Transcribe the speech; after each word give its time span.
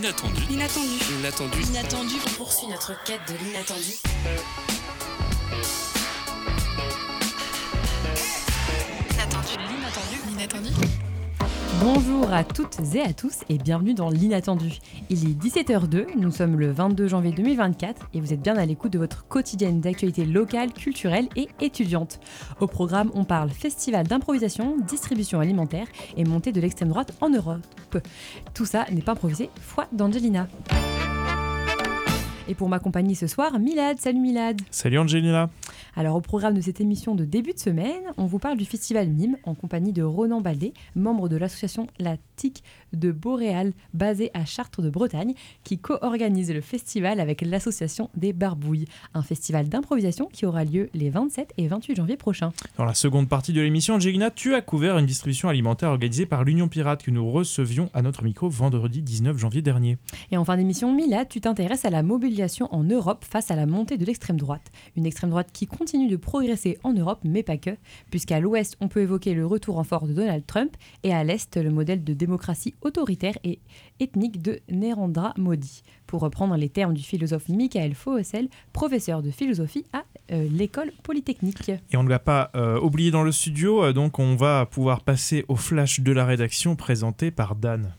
L'inattendu. 0.00 0.40
L'inattendu. 0.48 0.98
L'inattendu. 1.10 1.60
L'inattendu. 1.60 2.14
On 2.26 2.30
poursuit 2.30 2.68
notre 2.68 3.04
quête 3.04 3.20
de 3.28 3.34
l'inattendu. 3.44 4.69
Bonjour 11.82 12.30
à 12.30 12.44
toutes 12.44 12.78
et 12.94 13.00
à 13.00 13.14
tous 13.14 13.38
et 13.48 13.56
bienvenue 13.56 13.94
dans 13.94 14.10
l'inattendu. 14.10 14.80
Il 15.08 15.24
est 15.24 15.32
17h02, 15.32 16.08
nous 16.18 16.30
sommes 16.30 16.60
le 16.60 16.70
22 16.70 17.08
janvier 17.08 17.32
2024 17.32 18.10
et 18.12 18.20
vous 18.20 18.34
êtes 18.34 18.42
bien 18.42 18.56
à 18.58 18.66
l'écoute 18.66 18.92
de 18.92 18.98
votre 18.98 19.26
quotidienne 19.26 19.80
d'actualité 19.80 20.26
locale, 20.26 20.74
culturelle 20.74 21.28
et 21.36 21.48
étudiante. 21.62 22.20
Au 22.60 22.66
programme, 22.66 23.10
on 23.14 23.24
parle 23.24 23.48
festival 23.48 24.06
d'improvisation, 24.06 24.76
distribution 24.86 25.40
alimentaire 25.40 25.86
et 26.18 26.24
montée 26.24 26.52
de 26.52 26.60
l'extrême 26.60 26.90
droite 26.90 27.16
en 27.22 27.30
Europe. 27.30 27.62
Tout 28.52 28.66
ça 28.66 28.84
n'est 28.92 29.00
pas 29.00 29.12
improvisé, 29.12 29.48
foi 29.62 29.86
d'Angelina. 29.90 30.48
Et 32.50 32.54
pour 32.54 32.68
m'accompagner 32.68 33.14
ce 33.14 33.28
soir, 33.28 33.60
Milad. 33.60 34.00
Salut 34.00 34.18
Milad. 34.18 34.60
Salut 34.72 34.98
Angelina. 34.98 35.48
Alors 35.96 36.16
au 36.16 36.20
programme 36.20 36.54
de 36.54 36.60
cette 36.60 36.80
émission 36.80 37.14
de 37.14 37.24
début 37.24 37.52
de 37.52 37.58
semaine, 37.58 38.02
on 38.16 38.26
vous 38.26 38.38
parle 38.38 38.56
du 38.56 38.64
festival 38.64 39.08
Mime 39.08 39.36
en 39.44 39.54
compagnie 39.54 39.92
de 39.92 40.02
Ronan 40.02 40.40
Baldé, 40.40 40.72
membre 40.94 41.28
de 41.28 41.36
l'association 41.36 41.86
La 41.98 42.16
Tic 42.36 42.62
de 42.92 43.12
Boréal 43.12 43.72
basée 43.94 44.30
à 44.34 44.44
Chartres 44.44 44.82
de 44.82 44.90
Bretagne, 44.90 45.34
qui 45.64 45.78
co-organise 45.78 46.52
le 46.52 46.60
festival 46.60 47.20
avec 47.20 47.42
l'association 47.42 48.10
des 48.16 48.32
Barbouilles, 48.32 48.86
un 49.14 49.22
festival 49.22 49.68
d'improvisation 49.68 50.28
qui 50.32 50.46
aura 50.46 50.64
lieu 50.64 50.90
les 50.94 51.10
27 51.10 51.54
et 51.58 51.68
28 51.68 51.96
janvier 51.96 52.16
prochains. 52.16 52.52
Dans 52.76 52.84
la 52.84 52.94
seconde 52.94 53.28
partie 53.28 53.52
de 53.52 53.60
l'émission, 53.60 53.94
Angelina, 53.94 54.30
tu 54.30 54.54
as 54.54 54.62
couvert 54.62 54.98
une 54.98 55.06
distribution 55.06 55.48
alimentaire 55.48 55.90
organisée 55.90 56.26
par 56.26 56.44
l'Union 56.44 56.68
Pirate 56.68 57.02
que 57.02 57.10
nous 57.10 57.30
recevions 57.30 57.90
à 57.94 58.02
notre 58.02 58.22
micro 58.22 58.48
vendredi 58.48 59.02
19 59.02 59.36
janvier 59.36 59.62
dernier. 59.62 59.98
Et 60.30 60.36
en 60.36 60.44
fin 60.44 60.56
d'émission, 60.56 60.94
Milad, 60.94 61.28
tu 61.28 61.40
t'intéresses 61.40 61.84
à 61.84 61.90
la 61.90 62.02
mobilisation 62.02 62.72
en 62.74 62.84
Europe 62.84 63.24
face 63.28 63.50
à 63.50 63.56
la 63.56 63.66
montée 63.66 63.98
de 63.98 64.04
l'extrême 64.04 64.36
droite. 64.36 64.70
Une 64.96 65.06
extrême 65.06 65.30
droite 65.30 65.48
qui 65.52 65.66
continue 65.80 66.08
de 66.08 66.16
progresser 66.16 66.76
en 66.82 66.92
Europe, 66.92 67.20
mais 67.24 67.42
pas 67.42 67.56
que, 67.56 67.70
puisqu'à 68.10 68.38
l'ouest, 68.38 68.76
on 68.82 68.88
peut 68.88 69.00
évoquer 69.00 69.32
le 69.32 69.46
retour 69.46 69.78
en 69.78 69.82
force 69.82 70.08
de 70.08 70.12
Donald 70.12 70.44
Trump, 70.44 70.76
et 71.04 71.14
à 71.14 71.24
l'est, 71.24 71.56
le 71.56 71.70
modèle 71.70 72.04
de 72.04 72.12
démocratie 72.12 72.74
autoritaire 72.82 73.38
et 73.44 73.60
ethnique 73.98 74.42
de 74.42 74.60
Nerendra 74.68 75.32
Modi, 75.38 75.82
pour 76.06 76.20
reprendre 76.20 76.54
les 76.54 76.68
termes 76.68 76.92
du 76.92 77.02
philosophe 77.02 77.48
Michael 77.48 77.94
Foessel, 77.94 78.50
professeur 78.74 79.22
de 79.22 79.30
philosophie 79.30 79.86
à 79.94 80.04
euh, 80.32 80.46
l'école 80.52 80.92
polytechnique. 81.02 81.70
Et 81.70 81.96
on 81.96 82.02
ne 82.02 82.10
l'a 82.10 82.18
pas 82.18 82.50
euh, 82.56 82.78
oublié 82.78 83.10
dans 83.10 83.22
le 83.22 83.32
studio, 83.32 83.82
euh, 83.82 83.94
donc 83.94 84.18
on 84.18 84.36
va 84.36 84.66
pouvoir 84.66 85.00
passer 85.00 85.46
au 85.48 85.56
flash 85.56 86.00
de 86.00 86.12
la 86.12 86.26
rédaction 86.26 86.76
présenté 86.76 87.30
par 87.30 87.56
Dan. 87.56 87.94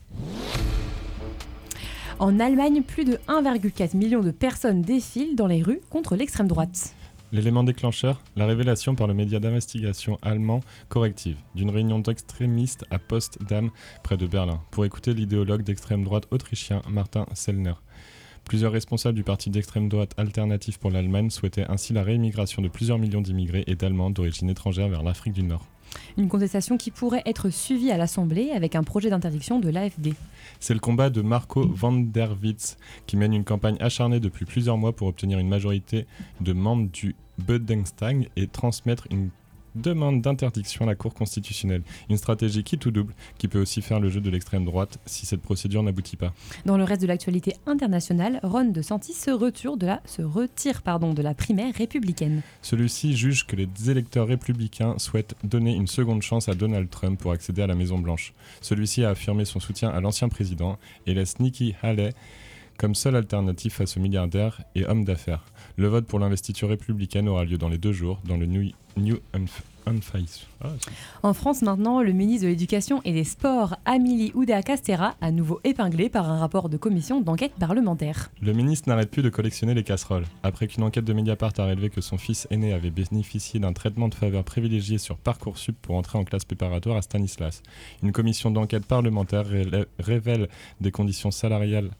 En 2.20 2.38
Allemagne, 2.38 2.82
plus 2.82 3.04
de 3.04 3.18
1,4 3.26 3.96
million 3.96 4.20
de 4.20 4.30
personnes 4.30 4.82
défilent 4.82 5.34
dans 5.34 5.48
les 5.48 5.64
rues 5.64 5.80
contre 5.90 6.14
l'extrême 6.14 6.46
droite. 6.46 6.94
L'élément 7.32 7.64
déclencheur, 7.64 8.20
la 8.36 8.44
révélation 8.44 8.94
par 8.94 9.06
le 9.06 9.14
média 9.14 9.40
d'investigation 9.40 10.18
allemand 10.20 10.60
Corrective 10.90 11.38
d'une 11.54 11.70
réunion 11.70 11.98
d'extrémistes 11.98 12.84
à 12.90 12.98
Potsdam, 12.98 13.70
près 14.02 14.18
de 14.18 14.26
Berlin, 14.26 14.60
pour 14.70 14.84
écouter 14.84 15.14
l'idéologue 15.14 15.62
d'extrême 15.62 16.04
droite 16.04 16.28
autrichien 16.30 16.82
Martin 16.90 17.24
Sellner. 17.32 17.72
Plusieurs 18.44 18.72
responsables 18.72 19.16
du 19.16 19.24
parti 19.24 19.48
d'extrême 19.48 19.88
droite 19.88 20.12
Alternative 20.18 20.78
pour 20.78 20.90
l'Allemagne 20.90 21.30
souhaitaient 21.30 21.70
ainsi 21.70 21.94
la 21.94 22.02
réimmigration 22.02 22.60
de 22.60 22.68
plusieurs 22.68 22.98
millions 22.98 23.22
d'immigrés 23.22 23.64
et 23.66 23.76
d'Allemands 23.76 24.10
d'origine 24.10 24.50
étrangère 24.50 24.90
vers 24.90 25.02
l'Afrique 25.02 25.32
du 25.32 25.42
Nord. 25.42 25.71
Une 26.16 26.28
contestation 26.28 26.76
qui 26.76 26.90
pourrait 26.90 27.22
être 27.26 27.50
suivie 27.50 27.90
à 27.90 27.96
l'Assemblée 27.96 28.50
avec 28.50 28.74
un 28.74 28.82
projet 28.82 29.10
d'interdiction 29.10 29.58
de 29.58 29.68
l'AFD. 29.68 30.14
C'est 30.60 30.74
le 30.74 30.80
combat 30.80 31.10
de 31.10 31.22
Marco 31.22 31.66
van 31.66 31.92
der 31.92 32.36
Witz 32.42 32.76
qui 33.06 33.16
mène 33.16 33.34
une 33.34 33.44
campagne 33.44 33.76
acharnée 33.80 34.20
depuis 34.20 34.44
plusieurs 34.44 34.78
mois 34.78 34.92
pour 34.92 35.08
obtenir 35.08 35.38
une 35.38 35.48
majorité 35.48 36.06
de 36.40 36.52
membres 36.52 36.88
du 36.92 37.14
Bundestag 37.38 38.28
et 38.36 38.46
transmettre 38.46 39.06
une 39.10 39.30
demande 39.74 40.20
d'interdiction 40.22 40.84
à 40.84 40.88
la 40.88 40.94
Cour 40.94 41.14
constitutionnelle. 41.14 41.82
Une 42.08 42.16
stratégie 42.16 42.64
qui 42.64 42.78
tout 42.78 42.90
double, 42.90 43.14
qui 43.38 43.48
peut 43.48 43.60
aussi 43.60 43.82
faire 43.82 44.00
le 44.00 44.08
jeu 44.08 44.20
de 44.20 44.30
l'extrême 44.30 44.64
droite 44.64 44.98
si 45.06 45.26
cette 45.26 45.42
procédure 45.42 45.82
n'aboutit 45.82 46.16
pas. 46.16 46.32
Dans 46.66 46.76
le 46.76 46.84
reste 46.84 47.02
de 47.02 47.06
l'actualité 47.06 47.56
internationale, 47.66 48.40
Ron 48.42 48.64
DeSantis 48.64 49.14
se, 49.14 49.30
retire 49.30 49.76
de 49.76 49.86
la, 49.86 50.00
se 50.04 50.22
retire 50.22 50.82
pardon, 50.82 51.14
de 51.14 51.22
la 51.22 51.34
primaire 51.34 51.74
républicaine. 51.74 52.42
Celui-ci 52.62 53.16
juge 53.16 53.46
que 53.46 53.56
les 53.56 53.68
électeurs 53.88 54.26
républicains 54.26 54.94
souhaitent 54.98 55.34
donner 55.44 55.74
une 55.74 55.86
seconde 55.86 56.22
chance 56.22 56.48
à 56.48 56.54
Donald 56.54 56.90
Trump 56.90 57.18
pour 57.18 57.32
accéder 57.32 57.62
à 57.62 57.66
la 57.66 57.74
Maison-Blanche. 57.74 58.32
Celui-ci 58.60 59.04
a 59.04 59.10
affirmé 59.10 59.44
son 59.44 59.60
soutien 59.60 59.90
à 59.90 60.00
l'ancien 60.00 60.28
président 60.28 60.78
et 61.06 61.14
laisse 61.14 61.38
Nikki 61.38 61.74
Haley 61.82 62.12
comme 62.78 62.94
seule 62.94 63.16
alternative 63.16 63.72
face 63.72 63.96
aux 63.96 64.00
milliardaires 64.00 64.62
et 64.74 64.84
hommes 64.86 65.04
d'affaires. 65.04 65.44
Le 65.76 65.88
vote 65.88 66.06
pour 66.06 66.18
l'investiture 66.18 66.68
républicaine 66.68 67.28
aura 67.28 67.44
lieu 67.44 67.58
dans 67.58 67.68
les 67.68 67.78
deux 67.78 67.92
jours 67.92 68.20
dans 68.24 68.36
le 68.36 68.46
New, 68.46 68.70
New. 68.96 69.18
Ah, 69.84 70.68
en 71.22 71.34
France 71.34 71.62
maintenant, 71.62 72.02
le 72.02 72.12
ministre 72.12 72.44
de 72.44 72.50
l'Éducation 72.50 73.02
et 73.04 73.12
des 73.12 73.24
Sports, 73.24 73.76
Amélie 73.84 74.30
Oudéa-Castera, 74.34 75.16
à 75.20 75.30
nouveau 75.32 75.60
épinglé 75.64 76.08
par 76.08 76.30
un 76.30 76.38
rapport 76.38 76.68
de 76.68 76.76
commission 76.76 77.20
d'enquête 77.20 77.54
parlementaire. 77.58 78.30
Le 78.40 78.52
ministre 78.52 78.88
n'arrête 78.88 79.10
plus 79.10 79.22
de 79.22 79.28
collectionner 79.28 79.74
les 79.74 79.82
casseroles. 79.82 80.24
Après 80.44 80.68
qu'une 80.68 80.84
enquête 80.84 81.04
de 81.04 81.12
Mediapart 81.12 81.52
a 81.58 81.64
révélé 81.64 81.90
que 81.90 82.00
son 82.00 82.16
fils 82.16 82.46
aîné 82.50 82.72
avait 82.72 82.90
bénéficié 82.90 83.58
d'un 83.58 83.72
traitement 83.72 84.08
de 84.08 84.14
faveur 84.14 84.44
privilégié 84.44 84.98
sur 84.98 85.16
Parcoursup 85.16 85.76
pour 85.82 85.96
entrer 85.96 86.18
en 86.18 86.24
classe 86.24 86.44
préparatoire 86.44 86.96
à 86.96 87.02
Stanislas, 87.02 87.62
une 88.02 88.12
commission 88.12 88.50
d'enquête 88.50 88.86
parlementaire 88.86 89.46
révèle 89.98 90.48
des 90.80 90.92
conditions 90.92 91.32
salariales 91.32 91.90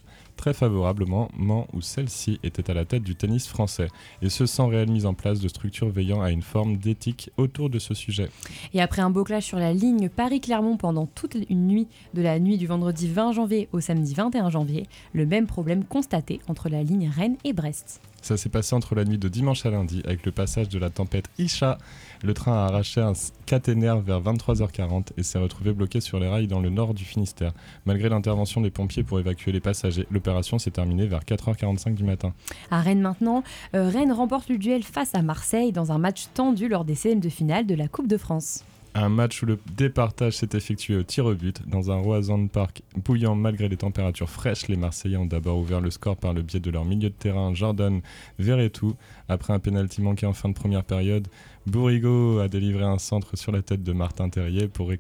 très 0.42 0.54
favorablement 0.54 1.28
où 1.72 1.80
celle-ci 1.80 2.41
était 2.42 2.69
à 2.69 2.75
la 2.75 2.84
tête 2.84 3.04
du 3.04 3.14
tennis 3.14 3.47
français, 3.47 3.86
et 4.22 4.28
ce 4.28 4.44
sans 4.44 4.66
réelle 4.66 4.91
mise 4.91 5.06
en 5.06 5.14
place 5.14 5.38
de 5.38 5.47
structures 5.47 5.88
veillant 5.88 6.20
à 6.20 6.32
une 6.32 6.42
forme 6.42 6.78
d'éthique 6.78 7.30
autour 7.36 7.70
de 7.70 7.78
ce 7.78 7.94
sujet. 7.94 8.28
Et 8.75 8.82
après 8.82 9.02
un 9.02 9.10
beau 9.10 9.22
clash 9.22 9.44
sur 9.44 9.60
la 9.60 9.72
ligne 9.72 10.08
Paris-Clermont 10.08 10.78
pendant 10.78 11.06
toute 11.06 11.36
une 11.48 11.69
nuit, 11.69 11.86
de 12.14 12.22
la 12.22 12.41
nuit 12.41 12.58
du 12.58 12.66
vendredi 12.66 13.06
20 13.06 13.31
janvier 13.34 13.69
au 13.70 13.78
samedi 13.78 14.14
21 14.14 14.50
janvier, 14.50 14.88
le 15.12 15.26
même 15.26 15.47
problème 15.47 15.84
constaté 15.84 16.41
entre 16.48 16.69
la 16.69 16.82
ligne 16.82 17.08
Rennes 17.08 17.36
et 17.44 17.52
Brest. 17.52 18.00
Ça 18.20 18.36
s'est 18.36 18.48
passé 18.48 18.75
entre 18.75 18.94
la 18.97 19.04
nuit 19.04 19.19
de 19.19 19.28
dimanche 19.28 19.66
à 19.66 19.70
lundi 19.70 20.00
avec 20.04 20.25
le 20.25 20.32
passage 20.32 20.69
de 20.69 20.78
la 20.78 20.91
tempête 20.91 21.26
Isha. 21.38 21.78
Le 22.22 22.34
train 22.34 22.52
a 22.52 22.66
arraché 22.66 23.00
un 23.00 23.14
caténaire 23.44 24.00
vers 24.00 24.20
23h40 24.20 25.08
et 25.16 25.22
s'est 25.22 25.38
retrouvé 25.38 25.72
bloqué 25.72 26.00
sur 26.00 26.19
les 26.19 26.28
rails 26.28 26.47
dans 26.47 26.60
le 26.60 26.70
nord 26.70 26.94
du 26.94 27.04
Finistère. 27.04 27.53
Malgré 27.86 28.08
l'intervention 28.08 28.60
des 28.60 28.70
pompiers 28.70 29.03
pour 29.03 29.20
évacuer 29.20 29.53
les 29.53 29.60
passagers, 29.60 30.06
l'opération 30.10 30.58
s'est 30.58 30.70
terminée 30.70 31.06
vers 31.06 31.20
4h45 31.20 31.94
du 31.94 32.04
matin. 32.04 32.32
À 32.70 32.81
Rennes 32.81 33.00
maintenant, 33.00 33.42
euh, 33.75 33.88
Rennes 33.88 34.12
remporte 34.12 34.48
le 34.48 34.58
duel 34.58 34.82
face 34.82 35.14
à 35.14 35.22
Marseille 35.22 35.72
dans 35.72 35.92
un 35.92 35.98
match 35.98 36.26
tendu 36.34 36.69
lors 36.69 36.84
des 36.84 36.94
scènes 36.94 37.20
de 37.20 37.28
finale 37.28 37.66
de 37.66 37.75
la 37.75 37.88
Coupe 37.88 38.08
de 38.08 38.16
France. 38.16 38.64
Un 38.94 39.08
match 39.08 39.42
où 39.42 39.47
le 39.47 39.58
départage 39.75 40.34
s'est 40.34 40.50
effectué 40.53 40.97
au 40.97 41.03
tir 41.03 41.25
au 41.25 41.34
but. 41.34 41.66
Dans 41.66 41.91
un 41.91 41.97
Roison 41.97 42.47
Park 42.47 42.82
bouillant 42.97 43.34
malgré 43.34 43.69
les 43.69 43.78
températures 43.78 44.28
fraîches, 44.28 44.69
les 44.69 44.76
Marseillais 44.76 45.16
ont 45.16 45.25
d'abord 45.25 45.58
ouvert 45.58 45.80
le 45.80 45.91
score 45.91 46.16
par 46.16 46.34
le 46.34 46.42
biais 46.42 46.60
de 46.60 46.70
leur 46.70 46.84
milieu 46.84 47.08
de 47.08 47.14
terrain 47.14 47.54
Jordan 47.54 48.02
Verretou. 48.38 48.94
Après 49.31 49.54
un 49.54 49.58
pénalty 49.60 50.02
manqué 50.02 50.26
en 50.26 50.34
fin 50.34 50.50
de 50.50 50.54
première 50.54 50.84
période, 50.84 51.26
Bourrigo 51.66 52.41
a 52.41 52.48
délivré 52.48 52.84
un 52.84 52.98
centre 52.98 53.34
sur 53.36 53.50
la 53.50 53.62
tête 53.62 53.82
de 53.82 53.92
Martin 53.92 54.28
Terrier 54.28 54.69
pour 54.69 54.91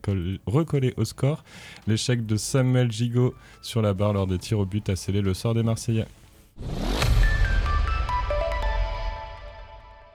recoller 0.46 0.94
au 0.96 1.04
score. 1.04 1.44
L'échec 1.86 2.24
de 2.24 2.36
Samuel 2.36 2.90
Gigot 2.90 3.34
sur 3.60 3.82
la 3.82 3.92
barre 3.92 4.14
lors 4.14 4.26
des 4.26 4.38
tirs 4.38 4.60
au 4.60 4.64
but 4.64 4.88
a 4.88 4.96
scellé 4.96 5.20
le 5.20 5.34
sort 5.34 5.52
des 5.52 5.62
Marseillais. 5.62 6.06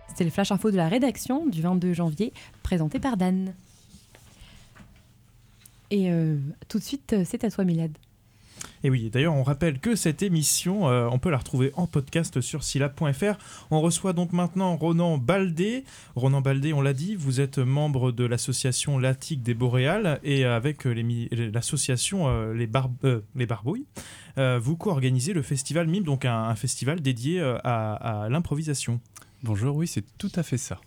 C'était 0.07 0.23
le 0.23 0.31
flash 0.31 0.51
info 0.51 0.71
de 0.71 0.77
la 0.77 0.89
rédaction 0.89 1.45
du 1.45 1.61
22 1.61 1.93
janvier, 1.93 2.33
présenté 2.63 2.97
par 2.97 3.17
Dan. 3.17 3.53
Et 5.91 6.11
euh, 6.11 6.37
tout 6.67 6.79
de 6.79 6.83
suite, 6.83 7.13
euh, 7.13 7.23
c'est 7.25 7.43
à 7.43 7.51
toi, 7.51 7.63
Milad. 7.63 7.97
Et 8.83 8.89
oui, 8.89 9.09
d'ailleurs, 9.09 9.35
on 9.35 9.43
rappelle 9.43 9.79
que 9.79 9.95
cette 9.95 10.21
émission, 10.21 10.87
euh, 10.89 11.07
on 11.11 11.19
peut 11.19 11.29
la 11.29 11.37
retrouver 11.37 11.71
en 11.75 11.87
podcast 11.87 12.41
sur 12.41 12.63
silab.fr. 12.63 13.37
On 13.71 13.81
reçoit 13.81 14.13
donc 14.13 14.33
maintenant 14.33 14.75
Ronan 14.75 15.17
Baldé. 15.17 15.83
Ronan 16.15 16.41
Baldé, 16.41 16.73
on 16.73 16.81
l'a 16.81 16.93
dit, 16.93 17.15
vous 17.15 17.39
êtes 17.39 17.59
membre 17.59 18.11
de 18.11 18.23
l'association 18.25 18.99
Latique 18.99 19.43
des 19.43 19.53
Boréales 19.53 20.19
et 20.23 20.45
avec 20.45 20.85
l'association 20.85 22.51
les, 22.51 22.67
les, 23.35 23.45
Barbouilles, 23.45 23.85
vous 24.37 24.75
co-organisez 24.75 25.33
le 25.33 25.41
festival 25.41 25.87
MIM, 25.87 26.01
donc 26.01 26.25
un, 26.25 26.55
festival 26.55 27.01
dédié 27.01 27.41
à, 27.41 27.93
à 28.23 28.29
l'improvisation. 28.29 28.99
Bonjour, 29.43 29.75
oui, 29.75 29.87
c'est 29.87 30.03
tout 30.17 30.31
à 30.35 30.43
fait 30.43 30.57
ça. 30.57 30.79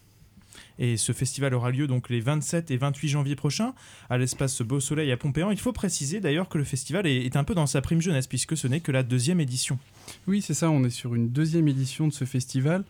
Et 0.81 0.97
ce 0.97 1.13
festival 1.13 1.53
aura 1.53 1.71
lieu 1.71 1.87
donc 1.87 2.09
les 2.09 2.21
27 2.21 2.71
et 2.71 2.79
28 2.79 3.09
janvier 3.09 3.37
prochains 3.37 3.75
à 4.09 4.17
l'espace 4.17 4.63
Beau 4.63 4.81
Soleil 4.81 5.13
à 5.13 5.19
Pompéan. 5.19 5.51
Il 5.51 5.61
faut 5.61 5.75
préciser 5.75 6.21
d'ailleurs 6.21 6.49
que 6.49 6.57
le 6.57 6.65
festival 6.65 7.07
est, 7.07 7.37
un 7.37 7.45
peu 7.45 7.55
dans 7.55 7.67
sa 7.67 7.83
prime 7.83 8.01
jeunesse 8.01 8.27
puisque 8.27 8.57
ce 8.57 8.67
n'est 8.67 8.81
que 8.81 8.91
la 8.91 9.03
deuxième 9.03 9.41
édition. 9.41 9.79
Oui, 10.27 10.41
c'est 10.41 10.55
ça, 10.55 10.71
on 10.71 10.83
est 10.83 10.91
sur 10.91 11.15
une 11.15 11.29
deuxième 11.29 11.69
édition 11.69 12.09
de 12.09 12.15
ce 12.15 12.25
festival 12.25 12.85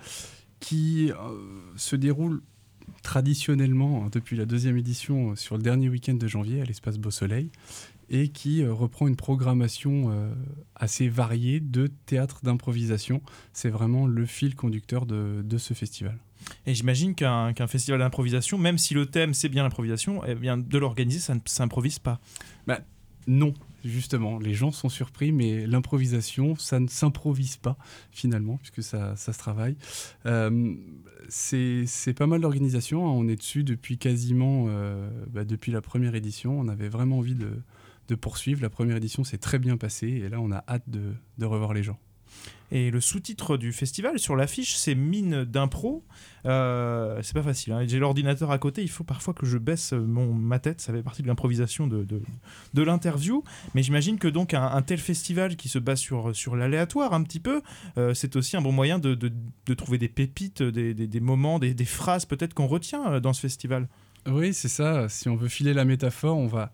qui 0.61 1.11
euh, 1.11 1.15
se 1.75 1.97
déroule 1.97 2.43
traditionnellement 3.03 4.05
hein, 4.05 4.09
depuis 4.13 4.37
la 4.37 4.47
deuxième 4.47 4.77
édition 4.77 5.33
euh, 5.33 5.37
sur 5.37 5.57
le 5.57 5.63
dernier 5.63 5.89
week-end 5.89 6.15
de 6.15 6.29
janvier 6.29 6.61
à 6.61 6.65
l'espace 6.65 6.97
Beau 6.97 7.11
Soleil. 7.11 7.51
et 8.09 8.29
qui 8.29 8.63
euh, 8.63 8.73
reprend 8.73 9.09
une 9.09 9.17
programmation 9.17 10.13
assez 10.77 11.09
variée 11.09 11.59
de 11.59 11.89
théâtre 12.07 12.41
d'improvisation. 12.45 13.21
C'est 13.53 13.71
vraiment 13.71 14.07
le 14.07 14.27
fil 14.27 14.55
conducteur 14.55 15.07
de 15.07 15.59
ce 15.59 15.75
festival. 15.75 16.17
Et 16.67 16.75
j'imagine 16.75 17.15
qu'un 17.15 17.67
festival 17.67 18.01
d'improvisation, 18.01 18.59
même 18.59 18.79
si 18.79 18.95
le 18.95 19.07
thème 19.07 19.35
c'est 19.35 19.49
bien 19.49 19.63
l'improvisation, 19.63 20.23
eh 20.27 20.35
bien 20.35 20.57
de 20.57 20.79
l'organiser, 20.79 21.21
ça 21.21 21.35
ne 21.35 21.41
s'improvise 21.45 21.99
pas. 21.99 22.21
Non, 23.27 23.55
justement, 23.85 24.39
les 24.39 24.55
gens 24.55 24.73
sont 24.73 24.89
surpris, 24.89 25.31
mais 25.31 25.67
l'improvisation, 25.67 26.57
ça 26.57 26.81
ne 26.81 26.89
s'improvise 26.89 27.57
pas 27.59 27.77
finalement, 28.11 28.57
puisque 28.57 28.83
ça, 28.83 29.15
ça 29.15 29.33
se 29.33 29.39
travaille. 29.39 29.77
Euh, 30.27 30.75
c'est 31.29 31.85
c'est 31.87 32.15
pas 32.15 32.27
mal 32.27 32.41
d'organisation, 32.41 33.07
hein. 33.07 33.13
on 33.13 33.29
est 33.29 33.37
dessus 33.37 33.63
depuis 33.63 33.99
quasiment, 33.99 34.67
euh, 34.69 35.09
bah, 35.29 35.45
depuis 35.45 35.71
la 35.71 35.81
première 35.83 36.15
édition. 36.15 36.59
On 36.59 36.69
avait 36.69 36.89
vraiment 36.89 37.19
envie 37.19 37.35
de, 37.35 37.51
de 38.09 38.15
poursuivre. 38.15 38.63
La 38.63 38.71
première 38.71 38.97
édition 38.97 39.23
s'est 39.23 39.39
très 39.39 39.59
bien 39.59 39.77
passée, 39.77 40.09
et 40.09 40.29
là 40.29 40.41
on 40.41 40.51
a 40.51 40.65
hâte 40.67 40.89
de, 40.89 41.13
de 41.39 41.47
revoir 41.47 41.75
les 41.75 41.83
gens. 41.83 41.99
Et 42.73 42.91
le 42.93 43.01
sous-titre 43.01 43.57
du 43.57 43.73
festival 43.73 44.19
sur 44.19 44.37
l'affiche, 44.37 44.77
c'est 44.77 44.95
Mine 44.95 45.45
d'impro. 45.45 46.05
Euh, 46.47 47.19
c'est 47.23 47.35
pas 47.35 47.43
facile. 47.43 47.73
hein. 47.73 47.85
J'ai 47.87 47.99
l'ordinateur 47.99 48.53
à 48.53 48.59
côté, 48.59 48.83
il 48.83 48.89
faut 48.89 49.03
parfois 49.03 49.35
que 49.35 49.45
je 49.45 49.59
baisse 49.59 49.93
mon, 49.93 50.33
ma 50.33 50.61
tête. 50.61 50.81
Ça 50.81 50.93
fait 50.93 51.03
partie 51.03 51.23
de 51.23 51.27
l'improvisation 51.27 51.89
de, 51.89 52.05
de, 52.05 52.83
l'interview. 52.83 53.43
Mais 53.75 53.83
j'imagine 53.83 54.19
que 54.19 54.29
donc 54.29 54.55
un, 54.55 54.83
tel 54.83 54.99
festival 54.99 55.57
qui 55.57 55.69
se 55.69 55.81
base 55.81 55.99
sur, 55.99 56.35
sur 56.35 56.55
l'aléatoire 56.55 57.13
un 57.13 57.25
petit 57.25 57.41
peu, 57.41 57.61
euh, 57.99 58.15
c'est 58.15 58.37
aussi 58.37 58.57
un 58.57 58.63
bon 58.63 58.73
moyen 58.73 59.01
de, 59.01 59.15
de, 59.15 59.33
de 59.67 59.75
trouver 59.75 59.99
des 59.99 60.09
pépites, 60.09 60.63
des, 60.63 60.95
des, 60.95 61.09
des 61.09 61.21
moments, 61.21 61.59
des, 61.59 61.75
des 61.75 61.85
phrases 61.85 62.25
peut-être 62.25 62.55
qu'on 62.55 62.69
retient 62.69 63.15
euh, 63.15 63.21
dans 63.21 63.33
ce 63.33 63.41
festival. 63.41 63.89
Oui, 64.29 64.55
c'est 64.55 64.69
ça. 64.69 65.09
Si 65.09 65.29
on 65.29 65.35
veut 65.35 65.49
filer 65.49 65.75
la 65.75 65.85
métaphore, 65.85 66.37
on 66.37 66.47
va, 66.47 66.73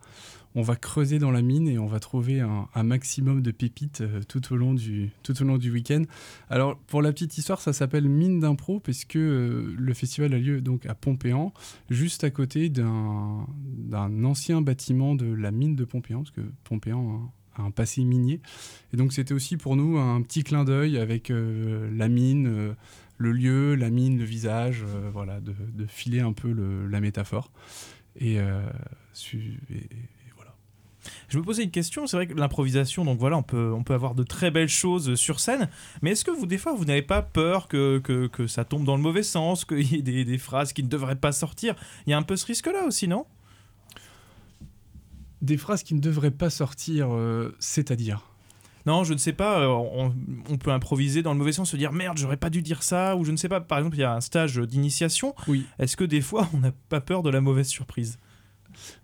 on 0.56 0.62
va 0.62 0.75
creuser 0.75 1.19
dans 1.19 1.31
la 1.31 1.43
mine 1.43 1.69
et 1.69 1.79
on 1.79 1.87
va 1.87 2.00
trouver 2.00 2.41
un, 2.41 2.82
maximum 2.82 3.43
de 3.43 3.50
pépites 3.50 4.00
euh, 4.00 4.23
tout 4.26 4.55
au 4.55 4.56
long 4.56 4.73
du, 4.73 5.11
tout 5.23 5.41
au 5.43 5.44
long 5.44 5.58
du 5.58 5.70
week-end. 5.70 6.03
Alors, 6.49 6.79
pour 6.87 7.03
la 7.03 7.12
petite 7.12 7.37
histoire, 7.37 7.61
ça 7.61 7.75
s'appelle 7.75 8.08
Mine 8.08 8.41
d'impro 8.41 8.81
parce 8.81 9.05
que 9.05 9.19
euh, 9.19 9.75
le 9.76 9.94
festival 9.94 10.32
a 10.32 10.38
lieu 10.38 10.62
donc 10.62 10.87
à 10.87 10.94
Pompéan, 10.94 11.53
juste 11.91 12.25
à 12.25 12.31
côté 12.31 12.70
d'un 12.70 13.44
ancien 14.25 14.62
bâtiment 14.62 15.14
de 15.14 15.26
la 15.26 15.50
mine 15.50 15.76
de 15.76 15.85
Pompéan, 15.85 16.20
parce 16.20 16.31
que 16.31 16.41
Pompéan 16.64 17.31
a 17.56 17.62
un 17.62 17.70
passé 17.70 18.02
minier. 18.02 18.41
Et 18.94 18.97
donc, 18.97 19.12
c'était 19.12 19.35
aussi 19.35 19.59
pour 19.59 19.76
nous 19.76 19.99
un 19.99 20.23
petit 20.23 20.43
clin 20.43 20.64
d'œil 20.64 20.97
avec 20.97 21.31
euh, 21.31 21.91
la 21.94 22.09
mine. 22.09 22.75
le 23.19 23.32
lieu, 23.32 23.75
la 23.75 23.91
mine, 23.91 24.19
le 24.19 24.25
visage, 24.25 24.85
voilà, 25.12 25.41
de, 25.41 25.52
filer 25.87 26.20
un 26.20 26.32
peu 26.32 26.50
la 26.88 27.00
métaphore. 27.02 27.52
Et. 28.19 28.38
Je 31.29 31.38
me 31.38 31.43
posais 31.44 31.62
une 31.64 31.70
question, 31.70 32.06
c'est 32.06 32.17
vrai 32.17 32.26
que 32.26 32.35
l'improvisation, 32.35 33.05
donc 33.05 33.19
voilà, 33.19 33.37
on 33.37 33.43
peut, 33.43 33.73
on 33.75 33.82
peut 33.82 33.94
avoir 33.94 34.14
de 34.14 34.23
très 34.23 34.50
belles 34.50 34.69
choses 34.69 35.14
sur 35.14 35.41
scène, 35.41 35.69
mais 36.03 36.11
est-ce 36.12 36.25
que 36.25 36.31
vous, 36.31 36.47
des 36.47 36.58
fois, 36.58 36.75
vous 36.75 36.85
n'avez 36.85 37.03
pas 37.03 37.23
peur 37.23 37.69
que, 37.69 37.99
que, 37.99 38.26
que 38.26 38.47
ça 38.47 38.64
tombe 38.64 38.85
dans 38.85 38.97
le 38.97 39.03
mauvais 39.03 39.23
sens, 39.23 39.64
qu'il 39.67 39.82
y 39.93 39.97
ait 39.97 40.03
des, 40.03 40.25
des 40.25 40.38
phrases 40.38 40.73
qui 40.73 40.82
ne 40.82 40.88
devraient 40.88 41.17
pas 41.17 41.32
sortir? 41.32 41.75
Il 42.06 42.11
y 42.11 42.12
a 42.12 42.19
un 42.19 42.23
peu 42.23 42.37
ce 42.37 42.47
risque-là 42.47 42.85
aussi, 42.87 43.08
non? 43.08 43.26
Des 45.43 45.56
phrases 45.58 45.82
qui 45.82 45.94
ne 45.94 46.00
devraient 46.00 46.31
pas 46.31 46.50
sortir, 46.50 47.09
euh, 47.14 47.55
c'est-à-dire? 47.61 48.23
Non, 48.87 49.02
je 49.05 49.12
ne 49.12 49.19
sais 49.19 49.32
pas, 49.32 49.61
euh, 49.61 49.67
on, 49.67 50.14
on 50.49 50.56
peut 50.59 50.70
improviser 50.70 51.23
dans 51.23 51.32
le 51.32 51.38
mauvais 51.38 51.52
sens, 51.52 51.70
se 51.70 51.76
dire 51.76 51.93
merde, 51.93 52.17
j'aurais 52.19 52.37
pas 52.37 52.50
dû 52.50 52.62
dire 52.62 52.82
ça, 52.82 53.17
ou 53.17 53.25
je 53.25 53.32
ne 53.32 53.37
sais 53.37 53.49
pas, 53.49 53.61
par 53.61 53.79
exemple, 53.79 53.97
il 53.97 54.00
y 54.00 54.05
a 54.05 54.12
un 54.14 54.20
stage 54.20 54.59
d'initiation, 54.59 55.35
Oui. 55.49 55.67
est-ce 55.79 55.97
que 55.97 56.05
des 56.05 56.20
fois, 56.20 56.49
on 56.55 56.59
n'a 56.59 56.73
pas 56.88 57.00
peur 57.00 57.23
de 57.23 57.31
la 57.31 57.41
mauvaise 57.41 57.67
surprise? 57.69 58.19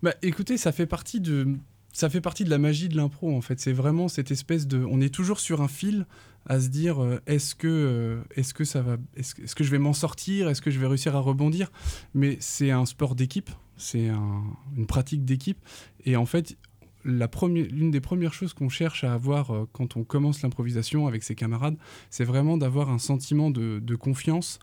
Bah, 0.03 0.15
écoutez, 0.23 0.57
ça 0.57 0.71
fait 0.73 0.87
partie 0.87 1.21
de 1.21 1.49
ça 1.93 2.09
fait 2.09 2.21
partie 2.21 2.45
de 2.45 2.51
la 2.51 2.59
magie 2.59 2.89
de 2.89 2.97
l'impro 2.97 3.35
en 3.37 3.41
fait. 3.41 3.61
C'est 3.61 3.73
vraiment 3.73 4.09
cette 4.09 4.31
espèce 4.31 4.67
de 4.67 4.85
on 4.85 5.01
est 5.01 5.15
toujours 5.15 5.41
sur 5.41 5.61
un 5.61 5.69
fil 5.69 6.07
à 6.47 6.59
se 6.59 6.69
dire 6.69 7.03
euh, 7.03 7.21
est-ce 7.27 7.55
que 7.55 7.69
euh, 7.69 8.23
est-ce 8.35 8.55
que 8.55 8.65
ça 8.65 8.83
va 8.83 8.97
est-ce 9.17 9.35
que, 9.55 9.63
je 9.63 9.71
vais 9.71 9.79
m'en 9.79 9.93
sortir? 9.93 10.49
Est-ce 10.49 10.63
que 10.63 10.71
je 10.71 10.79
vais 10.79 10.87
réussir 10.87 11.15
à 11.15 11.21
rebondir? 11.21 11.71
Mais 12.15 12.37
c'est 12.41 12.71
un 12.71 12.87
sport 12.87 13.15
d'équipe, 13.15 13.51
c'est 13.77 14.09
un- 14.09 14.43
une 14.77 14.87
pratique 14.87 15.25
d'équipe. 15.25 15.59
Et 16.05 16.17
en 16.17 16.27
fait 16.27 16.57
la 17.05 17.27
première, 17.27 17.67
l'une 17.67 17.91
des 17.91 18.01
premières 18.01 18.33
choses 18.33 18.55
qu'on 18.55 18.69
cherche 18.69 19.05
à 19.05 19.13
avoir 19.13 19.51
euh, 19.51 19.69
quand 19.73 19.97
on 19.97 20.05
commence 20.05 20.43
l'improvisation 20.43 21.07
avec 21.07 21.23
ses 21.23 21.35
camarades, 21.35 21.77
c'est 22.11 22.25
vraiment 22.25 22.57
d'avoir 22.57 22.91
un 22.91 22.99
sentiment 22.99 23.51
de, 23.51 23.95
confiance 23.97 24.59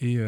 et 0.00 0.18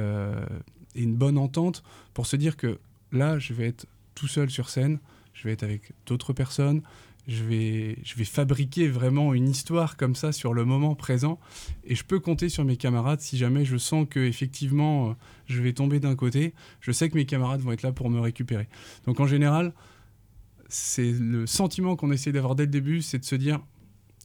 une 0.95 1.17
bonne 1.17 1.37
entente 1.37 1.83
pour 2.15 2.27
se 2.27 2.37
dire 2.37 2.57
que 2.57 2.79
là, 3.13 3.39
je 3.39 3.53
vais 3.53 3.67
être 3.67 3.87
tout 4.15 4.29
seul 4.29 4.49
sur 4.49 4.71
scène, 4.71 4.99
je 5.37 5.45
vais 5.45 5.53
être 5.53 5.63
avec 5.63 5.93
d'autres 6.07 6.33
personnes, 6.33 6.83
je 7.29 7.43
vais, 7.45 7.99
je 8.05 8.15
vais 8.15 8.25
fabriquer 8.25 8.89
vraiment 8.89 9.35
une 9.35 9.49
histoire 9.49 9.97
comme 9.97 10.15
ça 10.15 10.33
sur 10.33 10.55
le 10.55 10.65
moment 10.65 10.95
présent, 10.95 11.39
et 11.85 11.95
je 11.95 12.05
peux 12.05 12.21
compter 12.21 12.49
sur 12.49 12.65
mes 12.65 12.77
camarades 12.77 13.21
si 13.21 13.37
jamais 13.37 13.65
je 13.65 13.77
sens 13.77 14.07
que 14.09 14.21
effectivement 14.21 15.11
euh, 15.11 15.13
je 15.47 15.61
vais 15.61 15.73
tomber 15.73 16.01
d'un 16.01 16.15
côté, 16.15 16.55
je 16.81 16.93
sais 16.93 17.09
que 17.11 17.17
mes 17.17 17.27
camarades 17.27 17.61
vont 17.61 17.73
être 17.73 17.83
là 17.83 17.93
pour 17.93 18.11
me 18.11 18.21
récupérer. 18.21 18.69
Donc 19.05 19.21
en 19.21 19.27
général, 19.27 19.73
c'est 20.69 21.13
le 21.13 21.47
sentiment 21.47 21.97
qu'on 21.97 22.11
essaie 22.13 22.33
d'avoir 22.33 22.55
dès 22.55 22.65
le 22.65 22.71
début, 22.71 23.03
c'est 23.03 23.19
de 23.19 23.25
se 23.25 23.37
dire, 23.37 23.61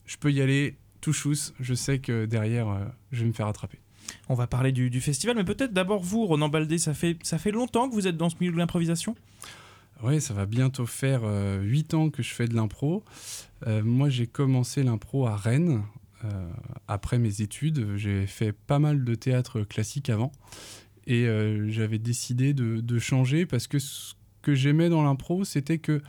je 0.06 0.16
peux 0.16 0.32
y 0.32 0.40
aller 0.40 0.76
tout 1.00 1.12
chousse, 1.12 1.52
je 1.60 1.74
sais 1.74 1.98
que 1.98 2.24
derrière, 2.24 2.68
euh, 2.68 2.84
je 3.10 3.22
vais 3.22 3.28
me 3.28 3.32
faire 3.32 3.48
attraper. 3.48 3.78
On 4.28 4.34
va 4.34 4.46
parler 4.46 4.72
du, 4.72 5.00
festival, 5.00 5.36
mais 5.36 5.44
peut-être 5.44 5.72
d'abord 5.72 6.02
vous, 6.02 6.26
Ronan 6.26 6.48
Baldé, 6.48 6.78
ça 6.78 6.94
fait, 6.94 7.18
ça 7.22 7.38
fait 7.38 7.50
longtemps 7.50 7.88
que 7.88 7.94
vous 7.94 8.06
êtes 8.06 8.16
dans 8.16 8.28
ce 8.28 8.36
milieu 8.40 8.52
de 8.52 8.58
l'improvisation? 8.58 9.14
Oui, 10.02 10.20
ça 10.20 10.34
va 10.34 10.46
bientôt 10.46 10.86
faire 10.86 11.22
8 11.62 11.94
ans 11.94 12.10
que 12.10 12.22
je 12.22 12.34
fais 12.34 12.48
de 12.48 12.54
l'impro. 12.54 13.04
Euh, 13.66 13.82
moi, 13.84 14.08
j'ai 14.08 14.26
commencé 14.26 14.82
l'impro 14.82 15.26
à 15.26 15.36
Rennes. 15.36 15.82
euh, 16.24 16.50
après 16.88 17.18
mes 17.18 17.40
études, 17.40 17.96
j'ai 17.96 18.26
fait 18.26 18.52
pas 18.52 18.78
mal 18.78 19.04
de 19.04 19.14
théâtre 19.14 19.62
classique 19.62 20.10
avant. 20.10 20.32
Et 21.06 21.26
euh, 21.26 21.68
j'avais 21.70 21.98
décidé 21.98 22.52
de, 22.54 22.80
de 22.80 22.98
changer 22.98 23.46
parce 23.46 23.66
que 23.66 23.78
ce 23.78 24.14
que 24.40 24.54
j'aimais 24.54 24.88
dans 24.88 25.02
l'impro, 25.02 25.44
c'était 25.44 25.78
que 25.78 26.00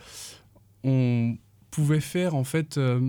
on 0.84 1.38
pouvait 1.72 2.00
faire 2.01 2.36
en 2.36 2.44
fait 2.44 2.78
euh, 2.78 3.00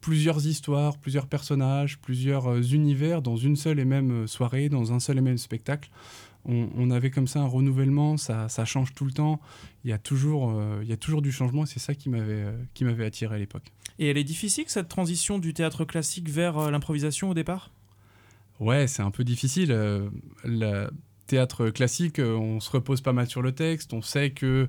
plusieurs 0.00 0.46
histoires, 0.46 0.98
plusieurs 0.98 1.26
personnages, 1.26 1.98
plusieurs 1.98 2.48
euh, 2.50 2.62
univers 2.62 3.22
dans 3.22 3.36
une 3.36 3.56
seule 3.56 3.78
et 3.78 3.84
même 3.86 4.24
euh, 4.24 4.26
soirée, 4.26 4.68
dans 4.68 4.92
un 4.92 5.00
seul 5.00 5.18
et 5.18 5.22
même 5.22 5.38
spectacle. 5.38 5.90
On, 6.44 6.68
on 6.76 6.90
avait 6.90 7.10
comme 7.10 7.28
ça 7.28 7.40
un 7.40 7.46
renouvellement, 7.46 8.16
ça, 8.16 8.48
ça 8.48 8.64
change 8.64 8.94
tout 8.94 9.04
le 9.04 9.12
temps 9.12 9.40
il 9.84 9.90
y 9.90 9.92
a 9.92 9.98
toujours, 9.98 10.50
euh, 10.50 10.80
il 10.82 10.88
y 10.88 10.92
a 10.92 10.96
toujours 10.96 11.22
du 11.22 11.32
changement 11.32 11.64
et 11.64 11.66
c'est 11.66 11.80
ça 11.80 11.94
qui 11.94 12.08
m'avait 12.08 12.44
euh, 12.44 12.52
qui 12.74 12.84
m'avait 12.84 13.04
attiré 13.04 13.34
à 13.34 13.38
l'époque. 13.38 13.72
Et 13.98 14.08
elle 14.08 14.18
est 14.18 14.24
difficile, 14.24 14.64
cette 14.68 14.88
transition 14.88 15.38
du 15.38 15.54
théâtre 15.54 15.84
classique 15.84 16.28
vers 16.28 16.58
euh, 16.58 16.70
l'improvisation 16.70 17.30
au 17.30 17.34
départ? 17.34 17.70
Ouais, 18.60 18.86
c'est 18.86 19.02
un 19.02 19.10
peu 19.10 19.24
difficile. 19.24 19.70
le 20.44 20.88
théâtre 21.26 21.70
classique, 21.70 22.20
on 22.20 22.60
se 22.60 22.70
repose 22.70 23.00
pas 23.00 23.12
mal 23.12 23.26
sur 23.26 23.42
le 23.42 23.52
texte. 23.52 23.92
On 23.92 24.02
sait 24.02 24.30
que 24.30 24.68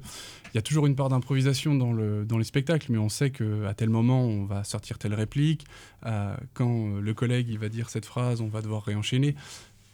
il 0.53 0.55
y 0.55 0.57
a 0.57 0.61
toujours 0.61 0.87
une 0.87 0.95
part 0.95 1.09
d'improvisation 1.09 1.75
dans 1.75 1.93
le 1.93 2.25
dans 2.25 2.37
les 2.39 2.43
spectacles, 2.43 2.91
mais 2.91 2.97
on 2.97 3.09
sait 3.09 3.29
que 3.29 3.65
à 3.65 3.73
tel 3.75 3.89
moment 3.89 4.23
on 4.23 4.45
va 4.45 4.63
sortir 4.63 4.97
telle 4.97 5.13
réplique. 5.13 5.65
euh, 6.05 6.35
quand 6.53 6.99
le 6.99 7.13
collègue 7.13 7.49
il 7.49 7.59
va 7.59 7.69
dire 7.69 7.89
cette 7.89 8.05
phrase, 8.05 8.41
on 8.41 8.47
va 8.47 8.61
devoir 8.61 8.83
réenchaîner. 8.83 9.35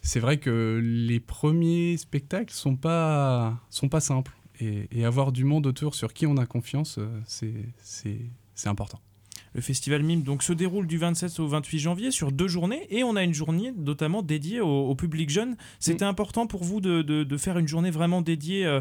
C'est 0.02 0.20
vrai 0.20 0.38
que 0.38 0.80
les 0.82 1.20
premiers 1.20 1.96
spectacles 1.96 2.52
sont 2.54 2.76
pas 2.76 3.58
sont 3.70 3.88
pas 3.88 4.00
simples 4.00 4.32
et, 4.60 4.88
et 4.92 5.04
avoir 5.04 5.32
du 5.32 5.44
monde 5.44 5.66
autour 5.66 5.94
sur 5.94 6.12
qui 6.12 6.26
on 6.26 6.36
a 6.36 6.46
confiance, 6.46 6.96
euh, 6.98 7.20
c'est 7.26 8.68
important. 8.68 9.00
Le 9.52 9.60
festival 9.62 10.04
MIME 10.04 10.22
donc, 10.22 10.44
se 10.44 10.52
déroule 10.52 10.86
du 10.86 10.96
27 10.96 11.40
au 11.40 11.48
28 11.48 11.78
janvier 11.80 12.10
sur 12.12 12.30
deux 12.30 12.46
journées 12.46 12.86
et 12.88 13.02
on 13.02 13.16
a 13.16 13.24
une 13.24 13.34
journée 13.34 13.72
notamment 13.76 14.22
dédiée 14.22 14.60
au, 14.60 14.68
au 14.88 14.94
public 14.94 15.28
jeune. 15.28 15.56
C'était 15.80 16.04
important 16.04 16.46
pour 16.46 16.62
vous 16.62 16.80
de, 16.80 17.02
de- 17.02 17.24
de 17.24 17.36
faire 17.36 17.58
une 17.58 17.66
journée 17.66 17.90
vraiment 17.90 18.22
dédiée 18.22 18.64
euh, 18.64 18.80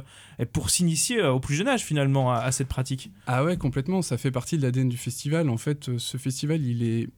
pour 0.53 0.69
s'initier 0.69 1.21
euh, 1.21 1.31
au 1.31 1.39
plus 1.39 1.55
jeune 1.55 1.67
âge 1.69 1.81
finalement 1.83 2.31
à, 2.31 2.37
à 2.37 2.51
cette 2.51 2.67
pratique? 2.67 3.09
Ah 3.25 3.43
ouais, 3.43 3.57
complètement. 3.57 4.03
Ça 4.03 4.19
fait 4.19 4.29
partie 4.29 4.57
de 4.59 4.61
l'ADN 4.61 4.89
du 4.89 4.97
festival. 4.97 5.49
En 5.49 5.57
fait, 5.57 5.97
ce 5.97 6.17
festival, 6.17 6.63
il 6.63 6.83
est, 6.83 7.09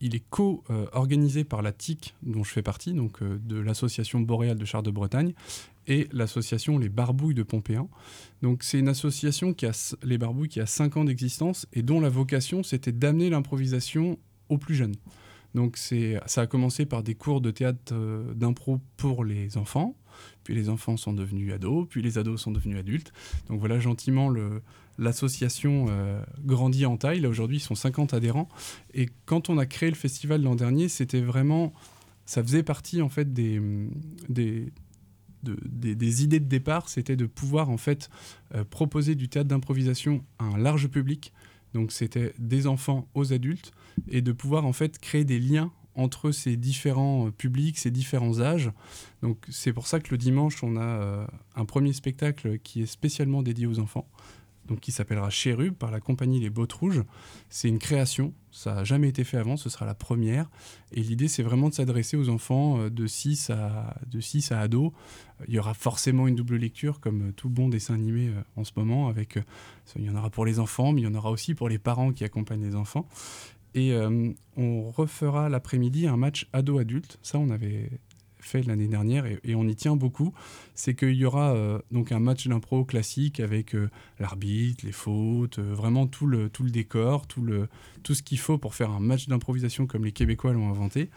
il 0.00 0.14
est 0.14 0.22
co-organisé 0.30 1.44
par 1.44 1.62
la 1.62 1.72
TIC, 1.72 2.14
dont 2.22 2.42
je 2.42 2.50
fais 2.50 2.62
partie, 2.62 2.92
donc 2.92 3.22
euh, 3.22 3.38
de 3.44 3.58
l'association 3.58 4.20
boréale 4.20 4.58
de 4.58 4.64
Chars 4.64 4.82
de 4.82 4.90
Bretagne, 4.90 5.34
et 5.86 6.08
l'association 6.12 6.78
Les 6.78 6.88
Barbouilles 6.88 7.34
de 7.34 7.42
Pompéan. 7.42 7.88
Donc 8.42 8.62
c'est 8.62 8.78
une 8.78 8.88
association 8.88 9.52
qui 9.52 9.66
a, 9.66 9.94
les 10.02 10.18
Barbouilles, 10.18 10.48
qui 10.48 10.60
a 10.60 10.66
5 10.66 10.96
ans 10.96 11.04
d'existence 11.04 11.66
et 11.72 11.82
dont 11.82 12.00
la 12.00 12.08
vocation, 12.08 12.62
c'était 12.62 12.92
d'amener 12.92 13.30
l'improvisation 13.30 14.18
aux 14.48 14.58
plus 14.58 14.74
jeunes. 14.74 14.94
Donc 15.54 15.76
ça 15.76 16.40
a 16.42 16.46
commencé 16.46 16.86
par 16.86 17.02
des 17.02 17.14
cours 17.14 17.40
de 17.40 17.50
théâtre 17.50 17.92
euh, 17.92 18.32
d'impro 18.34 18.80
pour 18.96 19.24
les 19.24 19.56
enfants, 19.56 19.96
puis 20.44 20.54
les 20.54 20.68
enfants 20.68 20.96
sont 20.96 21.12
devenus 21.12 21.52
ados, 21.52 21.86
puis 21.88 22.02
les 22.02 22.18
ados 22.18 22.40
sont 22.40 22.52
devenus 22.52 22.78
adultes. 22.78 23.12
Donc 23.48 23.58
voilà 23.58 23.78
gentiment 23.80 24.32
l'association 24.98 25.86
euh, 25.88 26.22
grandit 26.44 26.86
en 26.86 26.96
taille. 26.96 27.20
Là, 27.20 27.28
aujourd'hui, 27.28 27.56
ils 27.58 27.60
sont 27.60 27.74
50 27.74 28.14
adhérents. 28.14 28.48
Et 28.94 29.08
quand 29.26 29.48
on 29.50 29.58
a 29.58 29.66
créé 29.66 29.88
le 29.88 29.96
festival 29.96 30.42
l'an 30.42 30.54
dernier, 30.54 30.88
c'était 30.88 31.20
vraiment. 31.22 31.72
Ça 32.26 32.42
faisait 32.42 32.62
partie, 32.62 33.02
en 33.02 33.08
fait, 33.08 33.32
des, 33.32 33.60
des, 34.28 34.72
de- 35.42 35.58
des, 35.66 35.94
des 35.96 36.22
idées 36.22 36.38
de 36.38 36.44
départ. 36.48 36.88
C'était 36.88 37.16
de 37.16 37.26
pouvoir, 37.26 37.70
en 37.70 37.76
fait, 37.76 38.08
euh, 38.54 38.62
proposer 38.64 39.14
du 39.16 39.28
théâtre 39.28 39.48
d'improvisation 39.48 40.22
à 40.38 40.44
un 40.44 40.58
large 40.58 40.86
public, 40.88 41.32
Donc 41.74 41.92
c'était 41.92 42.34
des 42.38 42.66
enfants 42.66 43.08
aux 43.14 43.32
adultes 43.32 43.72
et 44.08 44.22
de 44.22 44.32
pouvoir 44.32 44.66
en 44.66 44.72
fait 44.72 44.98
créer 44.98 45.24
des 45.24 45.38
liens 45.38 45.72
entre 45.94 46.30
ces 46.30 46.56
différents 46.56 47.26
euh, 47.26 47.30
publics, 47.30 47.78
ces 47.78 47.90
différents 47.90 48.40
âges. 48.40 48.70
Donc 49.22 49.38
c'est 49.48 49.72
pour 49.72 49.86
ça 49.86 50.00
que 50.00 50.10
le 50.10 50.18
dimanche, 50.18 50.62
on 50.62 50.76
a 50.76 50.82
euh, 50.82 51.26
un 51.56 51.64
premier 51.64 51.92
spectacle 51.92 52.58
qui 52.58 52.82
est 52.82 52.86
spécialement 52.86 53.42
dédié 53.42 53.66
aux 53.66 53.78
enfants, 53.78 54.08
qui 54.76 54.92
s'appellera 54.92 55.30
Chérub 55.30 55.74
par 55.74 55.90
la 55.90 56.00
compagnie 56.00 56.40
Les 56.40 56.50
Bottes 56.50 56.72
Rouges. 56.72 57.02
C'est 57.48 57.68
une 57.68 57.78
création, 57.78 58.32
ça 58.50 58.74
n'a 58.74 58.84
jamais 58.84 59.08
été 59.08 59.24
fait 59.24 59.36
avant, 59.36 59.56
ce 59.56 59.68
sera 59.68 59.86
la 59.86 59.94
première. 59.94 60.48
Et 60.92 61.02
l'idée, 61.02 61.28
c'est 61.28 61.42
vraiment 61.42 61.68
de 61.68 61.74
s'adresser 61.74 62.16
aux 62.16 62.28
enfants 62.28 62.80
euh, 62.80 62.90
de 62.90 63.06
6 63.06 63.50
à, 63.50 63.96
de 64.06 64.20
6 64.20 64.52
à 64.52 64.60
ados. 64.60 64.92
Il 65.48 65.54
y 65.54 65.58
aura 65.58 65.74
forcément 65.74 66.28
une 66.28 66.36
double 66.36 66.56
lecture, 66.56 67.00
comme 67.00 67.32
tout 67.32 67.48
bon 67.48 67.68
dessin 67.68 67.94
animé 67.94 68.30
en 68.56 68.64
ce 68.64 68.72
moment. 68.76 69.08
Avec, 69.08 69.38
il 69.96 70.04
y 70.04 70.10
en 70.10 70.16
aura 70.16 70.28
pour 70.28 70.44
les 70.44 70.58
enfants, 70.58 70.92
mais 70.92 71.00
il 71.00 71.04
y 71.04 71.06
en 71.06 71.14
aura 71.14 71.30
aussi 71.30 71.54
pour 71.54 71.70
les 71.70 71.78
parents 71.78 72.12
qui 72.12 72.24
accompagnent 72.24 72.62
les 72.62 72.76
enfants. 72.76 73.08
Et 73.74 73.92
euh, 73.92 74.32
on 74.56 74.90
refera 74.90 75.48
l'après-midi 75.48 76.06
un 76.06 76.16
match 76.16 76.48
ado-adulte. 76.52 77.18
Ça, 77.22 77.38
on 77.38 77.50
avait 77.50 77.90
fait 78.40 78.62
l'année 78.62 78.86
dernière 78.86 79.26
et, 79.26 79.54
on 79.54 79.66
y 79.66 79.76
tient 79.76 79.96
beaucoup. 79.96 80.32
C'est 80.74 80.94
qu'il 80.94 81.14
y 81.14 81.24
aura 81.24 81.52
euh, 81.54 81.78
donc 81.90 82.12
un 82.12 82.18
match 82.18 82.46
d'impro 82.46 82.84
classique 82.84 83.40
avec 83.40 83.74
euh, 83.74 83.90
l'arbitre, 84.18 84.84
les 84.84 84.92
fautes, 84.92 85.58
vraiment 85.58 86.06
tout 86.06 86.26
le, 86.26 86.48
tout 86.48 86.62
le 86.62 86.70
décor, 86.70 87.26
tout, 87.26 87.42
le, 87.42 87.68
tout 88.02 88.14
ce 88.14 88.22
qu'il 88.22 88.38
faut 88.38 88.58
pour 88.58 88.74
faire 88.74 88.90
un 88.90 89.00
match 89.00 89.28
d'improvisation 89.28 89.86
comme 89.86 90.04
les 90.04 90.12
Québécois 90.12 90.52
l'ont 90.52 90.70
inventé. 90.70 91.10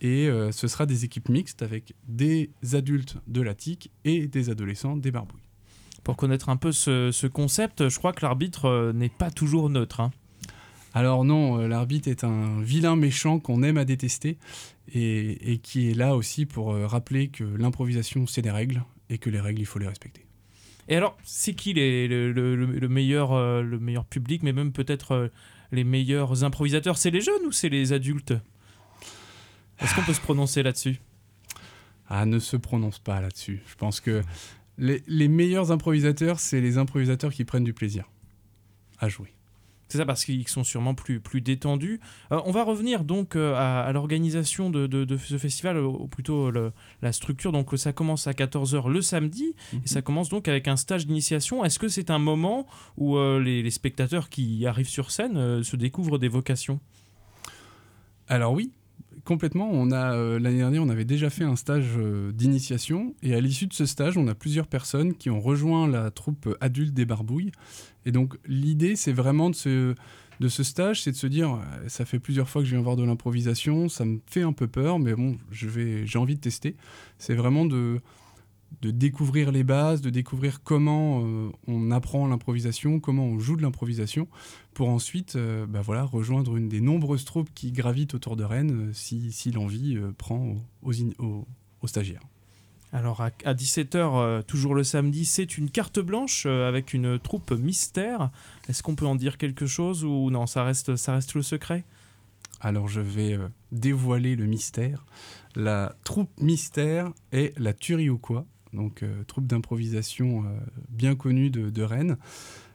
Et 0.00 0.28
ce 0.50 0.68
sera 0.68 0.84
des 0.84 1.06
équipes 1.06 1.30
mixtes 1.30 1.62
avec 1.62 1.94
des 2.08 2.50
adultes 2.74 3.16
de 3.26 3.40
la 3.40 3.54
TIC 3.54 3.90
et 4.04 4.26
des 4.26 4.50
adolescents 4.50 4.98
des 4.98 5.10
barbouilles. 5.10 5.40
Pour 6.02 6.18
connaître 6.18 6.50
un 6.50 6.58
peu 6.58 6.72
ce, 6.72 7.10
ce 7.10 7.26
concept, 7.26 7.88
je 7.88 7.96
crois 7.96 8.12
que 8.12 8.20
l'arbitre 8.20 8.92
n'est 8.94 9.08
pas 9.08 9.30
toujours 9.30 9.70
neutre. 9.70 10.00
Hein. 10.00 10.10
Alors 10.96 11.24
non, 11.24 11.58
euh, 11.58 11.66
l'arbitre 11.66 12.08
est 12.08 12.22
un 12.22 12.60
vilain 12.62 12.94
méchant 12.94 13.40
qu'on 13.40 13.64
aime 13.64 13.78
à 13.78 13.84
détester 13.84 14.38
et, 14.92 15.60
qui 15.62 15.90
est 15.90 15.94
là 15.94 16.16
aussi 16.16 16.46
pour 16.46 16.72
euh, 16.72 16.86
rappeler 16.86 17.28
que 17.28 17.44
l'improvisation 17.44 18.26
c'est 18.26 18.42
des 18.42 18.50
règles 18.50 18.84
et 19.10 19.18
que 19.18 19.30
les 19.30 19.40
règles 19.40 19.60
il 19.60 19.66
faut 19.66 19.78
les 19.78 19.88
respecter. 19.88 20.26
Et 20.88 20.96
alors, 20.96 21.16
c'est 21.24 21.54
qui 21.54 21.72
les, 21.72 22.06
le, 22.08 22.88
meilleur, 22.88 23.32
euh, 23.32 23.62
le 23.62 23.78
meilleur 23.78 24.04
public, 24.04 24.42
mais 24.42 24.52
même 24.52 24.72
peut-être 24.72 25.30
les 25.72 25.82
meilleurs 25.82 26.44
improvisateurs 26.44 26.98
C'est 26.98 27.10
les 27.10 27.22
jeunes 27.22 27.46
ou 27.46 27.52
c'est 27.52 27.70
les 27.70 27.94
adultes? 27.94 28.34
Est-ce 29.80 29.94
qu'on 29.94 30.02
peut 30.02 30.12
se 30.12 30.20
prononcer 30.20 30.62
là-dessus? 30.62 31.00
Ah, 32.08 32.26
ne 32.26 32.38
se 32.38 32.58
prononce 32.58 32.98
pas 32.98 33.22
là-dessus. 33.22 33.62
Je 33.66 33.74
pense 33.76 34.00
que 34.00 34.22
les, 34.76 35.02
les 35.06 35.28
meilleurs 35.28 35.72
improvisateurs, 35.72 36.38
c'est 36.38 36.60
les 36.60 36.76
improvisateurs 36.76 37.32
qui 37.32 37.44
prennent 37.44 37.64
du 37.64 37.72
plaisir 37.72 38.04
à 38.98 39.08
jouer. 39.08 39.32
C'est 39.88 39.98
ça 39.98 40.06
parce 40.06 40.24
qu'ils 40.24 40.48
sont 40.48 40.64
sûrement 40.64 40.94
plus, 40.94 41.20
plus 41.20 41.40
détendus. 41.40 42.00
Euh, 42.32 42.40
on 42.46 42.50
va 42.50 42.64
revenir 42.64 43.04
donc 43.04 43.36
euh, 43.36 43.54
à, 43.56 43.92
l'organisation 43.92 44.70
de, 44.70 44.86
de, 44.86 45.16
ce 45.16 45.38
festival, 45.38 45.78
ou 45.78 46.06
plutôt 46.06 46.50
la 46.50 47.12
structure. 47.12 47.52
Donc 47.52 47.70
ça 47.76 47.92
commence 47.92 48.26
à 48.26 48.32
14h 48.32 48.88
le 48.88 49.02
samedi 49.02 49.54
et 49.84 49.88
ça 49.88 50.00
mhm. 50.00 50.04
commence 50.04 50.28
donc 50.28 50.48
avec 50.48 50.68
un 50.68 50.76
stage 50.76 51.06
d'initiation. 51.06 51.64
Est-ce 51.64 51.78
que 51.78 51.88
c'est 51.88 52.10
un 52.10 52.18
moment 52.18 52.66
où 52.96 53.16
euh, 53.16 53.40
les, 53.40 53.62
les, 53.62 53.70
spectateurs 53.70 54.28
qui 54.28 54.66
arrivent 54.66 54.88
sur 54.88 55.10
scène 55.10 55.62
se 55.62 55.76
découvrent 55.76 56.18
des 56.18 56.28
vocations? 56.28 56.80
Alors 58.28 58.52
oui, 58.52 58.72
complètement. 59.24 59.68
On 59.72 59.90
a 59.90 60.14
euh, 60.14 60.38
l'année 60.38 60.58
dernière, 60.58 60.82
on 60.82 60.88
avait 60.88 61.04
déjà 61.04 61.30
fait 61.30 61.44
un 61.44 61.56
stage 61.56 61.92
euh, 61.96 62.32
d'initiation 62.32 63.14
et 63.22 63.34
à 63.34 63.40
l'issue 63.40 63.66
de 63.66 63.72
ce 63.72 63.86
stage, 63.86 64.16
on 64.16 64.28
a 64.28 64.34
plusieurs 64.34 64.66
personnes 64.66 65.14
qui 65.14 65.30
ont 65.30 65.40
rejoint 65.40 65.88
la 65.88 66.10
troupe 66.10 66.56
adulte 66.60 66.94
des 66.94 67.04
Barbouilles. 67.04 67.52
Et 68.06 68.12
donc 68.12 68.36
l'idée, 68.46 68.96
c'est 68.96 69.12
vraiment 69.12 69.50
de 69.50 69.54
ce 69.54 69.94
de 70.40 70.48
ce 70.48 70.62
stage, 70.62 71.02
c'est 71.02 71.12
de 71.12 71.16
se 71.16 71.26
dire, 71.26 71.54
euh, 71.54 71.88
ça 71.88 72.04
fait 72.04 72.18
plusieurs 72.18 72.48
fois 72.48 72.62
que 72.62 72.66
je 72.66 72.74
viens 72.74 72.82
voir 72.82 72.96
de 72.96 73.04
l'improvisation, 73.04 73.88
ça 73.88 74.04
me 74.04 74.18
fait 74.26 74.42
un 74.42 74.52
peu 74.52 74.66
peur, 74.66 74.98
mais 74.98 75.14
bon, 75.14 75.36
je 75.50 75.68
vais, 75.68 76.06
j'ai 76.06 76.18
envie 76.18 76.34
de 76.34 76.40
tester. 76.40 76.76
C'est 77.18 77.34
vraiment 77.34 77.64
de 77.64 78.00
de 78.82 78.90
découvrir 78.90 79.52
les 79.52 79.64
bases, 79.64 80.00
de 80.00 80.10
découvrir 80.10 80.62
comment 80.62 81.22
euh, 81.24 81.50
on 81.66 81.90
apprend 81.90 82.26
l'improvisation, 82.26 83.00
comment 83.00 83.24
on 83.24 83.38
joue 83.38 83.56
de 83.56 83.62
l'improvisation, 83.62 84.28
pour 84.72 84.88
ensuite 84.88 85.36
euh, 85.36 85.66
bah 85.66 85.80
voilà, 85.82 86.04
rejoindre 86.04 86.56
une 86.56 86.68
des 86.68 86.80
nombreuses 86.80 87.24
troupes 87.24 87.50
qui 87.54 87.72
gravitent 87.72 88.14
autour 88.14 88.36
de 88.36 88.44
Rennes 88.44 88.88
euh, 88.88 88.92
si, 88.92 89.32
si 89.32 89.50
l'envie 89.50 89.98
prend 90.18 90.54
aux, 90.82 90.92
aux, 91.18 91.86
stagiaires. 91.86 92.22
Alors 92.92 93.20
à, 93.20 93.30
17h, 93.30 94.44
toujours 94.44 94.74
le 94.74 94.84
samedi, 94.84 95.24
c'est 95.24 95.58
une 95.58 95.68
carte 95.68 95.98
blanche 95.98 96.46
avec 96.46 96.94
une 96.94 97.18
troupe 97.18 97.50
mystère. 97.50 98.30
Est-ce 98.68 98.84
qu'on 98.84 98.94
peut 98.94 99.06
en 99.06 99.16
dire 99.16 99.36
quelque 99.36 99.66
chose 99.66 100.04
ou 100.04 100.30
non, 100.30 100.46
ça 100.46 100.62
reste, 100.62 100.94
ça 100.94 101.14
reste 101.14 101.34
le 101.34 101.42
secret? 101.42 101.84
Alors 102.60 102.86
je 102.86 103.00
vais 103.00 103.36
dévoiler 103.72 104.36
le 104.36 104.46
mystère. 104.46 105.04
La 105.56 105.96
troupe 106.04 106.30
mystère 106.40 107.10
est 107.32 107.58
la 107.58 107.72
tuerie 107.72 108.10
ou 108.10 108.18
quoi 108.18 108.46
donc 108.74 109.02
euh, 109.02 109.24
troupe 109.24 109.46
d'improvisation 109.46 110.44
euh, 110.44 110.48
bien 110.88 111.14
connue 111.14 111.50
de, 111.50 111.82
Rennes, 111.82 112.16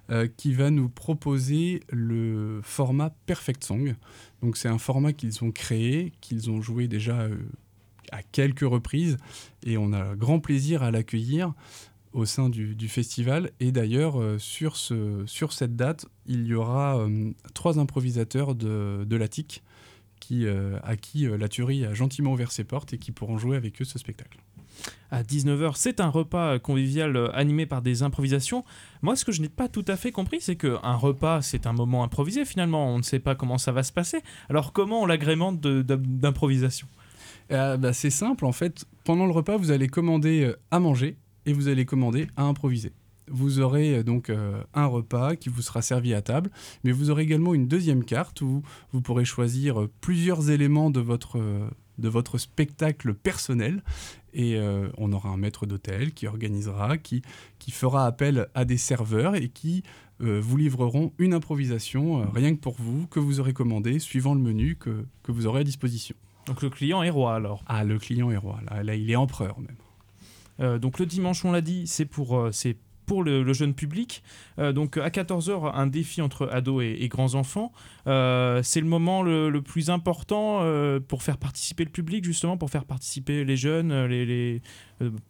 euh, 0.09 0.27
qui 0.37 0.53
va 0.53 0.71
nous 0.71 0.89
proposer 0.89 1.81
le 1.89 2.61
format 2.63 3.11
Perfect 3.25 3.63
Song. 3.63 3.95
Donc 4.41 4.57
c'est 4.57 4.69
un 4.69 4.77
format 4.77 5.13
qu'ils 5.13 5.43
ont 5.43 5.51
créé, 5.51 6.13
qu'ils 6.21 6.49
ont 6.49 6.61
joué 6.61 6.87
déjà 6.87 7.27
à 8.11 8.23
quelques 8.23 8.61
reprises, 8.61 9.17
et 9.63 9.77
on 9.77 9.93
a 9.93 10.15
grand 10.15 10.39
plaisir 10.39 10.81
à 10.81 10.91
l'accueillir 10.91 11.53
au 12.11 12.25
sein 12.25 12.49
du, 12.49 12.87
festival. 12.87 13.51
Et 13.59 13.71
d'ailleurs, 13.71 14.17
sur, 14.39 14.77
ce, 14.77 15.23
sur 15.27 15.53
cette 15.53 15.75
date, 15.75 16.07
il 16.25 16.47
y 16.47 16.55
aura 16.55 17.05
trois 17.53 17.77
improvisateurs 17.77 18.55
de, 18.55 19.05
de 19.05 19.27
qui, 20.19 20.47
à 20.47 20.95
qui 20.95 21.27
la 21.27 21.49
tuerie 21.49 21.85
a 21.85 21.93
gentiment 21.93 22.33
ouvert 22.33 22.51
ses 22.51 22.63
portes 22.63 22.93
et 22.93 22.97
qui 22.97 23.11
pourront 23.11 23.37
jouer 23.37 23.57
avec 23.57 23.79
eux 23.79 23.85
ce 23.85 23.99
spectacle 23.99 24.39
à 25.11 25.23
19h. 25.23 25.73
C'est 25.75 25.99
un 25.99 26.09
repas 26.09 26.59
convivial 26.59 27.15
euh, 27.15 27.35
animé 27.35 27.65
par 27.65 27.81
des 27.81 28.03
improvisations. 28.03 28.63
Moi, 29.01 29.15
ce 29.15 29.25
que 29.25 29.31
je 29.31 29.41
n'ai 29.41 29.49
pas 29.49 29.67
tout 29.67 29.85
à 29.87 29.95
fait 29.95 30.11
compris, 30.11 30.41
c'est 30.41 30.55
qu'un 30.55 30.95
repas, 30.95 31.41
c'est 31.41 31.67
un 31.67 31.73
moment 31.73 32.03
improvisé 32.03 32.45
finalement. 32.45 32.93
On 32.93 32.97
ne 32.97 33.03
sait 33.03 33.19
pas 33.19 33.35
comment 33.35 33.57
ça 33.57 33.71
va 33.71 33.83
se 33.83 33.91
passer. 33.91 34.21
Alors, 34.49 34.73
comment 34.73 35.01
on 35.01 35.05
l'agrémente 35.05 35.61
d'improvisation? 35.61 36.87
Euh, 37.51 37.77
bah, 37.77 37.93
C'est 37.93 38.09
simple, 38.09 38.45
en 38.45 38.51
fait. 38.51 38.85
Pendant 39.03 39.25
le 39.25 39.31
repas, 39.31 39.57
vous 39.57 39.71
allez 39.71 39.87
commander 39.87 40.43
euh, 40.43 40.59
à 40.71 40.79
manger 40.79 41.17
et 41.45 41.53
vous 41.53 41.67
allez 41.67 41.85
commander 41.85 42.27
à 42.37 42.43
improviser. 42.43 42.93
Vous 43.31 43.59
aurez 43.59 44.03
donc 44.03 44.31
un 44.73 44.85
repas 44.87 45.35
qui 45.35 45.49
vous 45.49 45.61
sera 45.61 45.83
servi 45.83 46.15
à 46.15 46.21
table, 46.23 46.49
mais 46.83 46.91
vous 46.91 47.11
aurez 47.11 47.21
également 47.21 47.53
une 47.53 47.67
deuxième 47.67 48.03
carte 48.03 48.41
où 48.41 48.63
vous 48.91 49.01
pourrez 49.01 49.23
choisir 49.23 49.87
plusieurs 50.01 50.49
éléments 50.49 50.89
de 50.89 50.99
votre 50.99 51.39
de 51.99 52.09
votre 52.09 52.37
spectacle 52.37 53.13
personnel. 53.13 53.83
Et 54.33 54.57
euh, 54.57 54.89
on 54.97 55.11
aura 55.11 55.29
un 55.29 55.37
maître 55.37 55.65
d'hôtel 55.65 56.13
qui 56.13 56.27
organisera, 56.27 56.97
qui, 56.97 57.21
qui 57.57 57.71
fera 57.71 58.05
appel 58.05 58.47
à 58.53 58.65
des 58.65 58.77
serveurs 58.77 59.35
et 59.35 59.49
qui 59.49 59.83
euh, 60.21 60.39
vous 60.41 60.57
livreront 60.57 61.13
une 61.17 61.33
improvisation 61.33 62.21
euh, 62.21 62.25
rien 62.33 62.55
que 62.55 62.59
pour 62.59 62.75
vous, 62.77 63.07
que 63.07 63.19
vous 63.19 63.39
aurez 63.39 63.53
commandé, 63.53 63.99
suivant 63.99 64.33
le 64.33 64.41
menu 64.41 64.75
que, 64.75 65.05
que, 65.23 65.31
vous 65.31 65.47
aurez 65.47 65.61
à 65.61 65.63
disposition. 65.63 66.15
Donc 66.45 66.61
le 66.61 66.69
client 66.69 67.01
est 67.03 67.09
roi 67.09 67.35
alors 67.35 67.63
Ah, 67.67 67.83
le 67.83 67.97
client 67.97 68.29
est 68.29 68.37
roi, 68.37 68.59
là, 68.69 68.83
là 68.83 68.95
il 68.95 69.09
est 69.09 69.15
empereur 69.15 69.57
même. 69.59 70.79
donc 70.79 70.99
le 70.99 71.05
dimanche, 71.05 71.45
on 71.45 71.51
l'a 71.51 71.61
dit, 71.61 71.87
c'est 71.87 72.05
pour, 72.05 72.49
c'est 72.51 72.77
pour 73.09 73.23
le, 73.23 73.53
jeune 73.53 73.73
public. 73.73 74.21
Euh, 74.59 74.71
donc 74.71 74.97
à 74.97 75.09
14h, 75.09 75.71
un 75.73 75.87
défi 75.87 76.21
entre 76.21 76.47
ados 76.51 76.83
et, 76.83 77.07
grands 77.07 77.33
enfants. 77.33 77.71
Euh, 78.05 78.61
c'est 78.61 78.81
le 78.81 78.85
moment 78.85 79.23
le, 79.23 79.61
plus 79.63 79.89
important 79.89 80.59
euh, 80.61 80.99
pour 80.99 81.23
faire 81.23 81.37
participer 81.37 81.83
le 81.83 81.89
public, 81.89 82.23
justement, 82.23 82.55
pour 82.55 82.69
faire 82.69 82.85
participer 82.85 83.43
les 83.43 83.57
jeunes, 83.57 83.89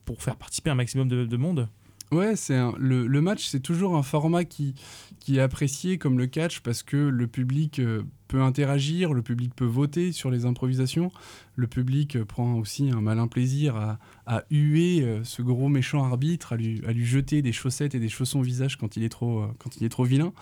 pour 0.03 0.21
faire 0.21 0.35
participer 0.35 0.69
un 0.69 0.75
maximum 0.75 1.07
de 1.07 1.37
monde. 1.37 1.69
Ouais, 2.11 2.35
c'est 2.35 2.57
le, 2.79 3.21
match, 3.21 3.45
c'est 3.45 3.59
toujours 3.59 3.95
un 3.95 4.01
format 4.01 4.43
qui, 4.43 4.73
qui 5.19 5.37
est 5.37 5.41
apprécié 5.41 5.99
comme 5.99 6.17
le 6.17 6.25
catch 6.25 6.61
parce 6.61 6.81
que 6.81 6.97
le 6.97 7.27
public 7.27 7.77
euh, 7.77 8.01
peut 8.27 8.41
interagir, 8.41 9.13
le 9.13 9.21
public 9.21 9.53
peut 9.55 9.65
voter 9.65 10.11
sur 10.11 10.31
les 10.31 10.45
improvisations, 10.45 11.11
le 11.55 11.67
public 11.67 12.15
euh, 12.15 12.25
prend 12.25 12.55
aussi 12.55 12.89
un 12.89 13.01
malin 13.01 13.27
plaisir 13.27 13.75
à, 13.75 13.99
à 14.25 14.43
huer 14.49 15.03
euh, 15.03 15.23
ce 15.23 15.43
gros 15.43 15.69
méchant 15.69 16.03
arbitre, 16.03 16.53
à 16.53 16.55
lui, 16.57 16.81
à 16.87 16.93
lui 16.93 17.05
jeter 17.05 17.43
des 17.43 17.51
chaussettes 17.51 17.93
et 17.93 17.99
des 17.99 18.09
chaussons 18.09 18.39
au 18.39 18.43
visage 18.43 18.77
quand 18.77 18.97
il 18.97 19.03
est 19.03 19.09
trop, 19.09 19.45
quand 19.59 19.77
il 19.77 19.83
est 19.83 19.89
trop 19.89 20.03
vilain. 20.03 20.33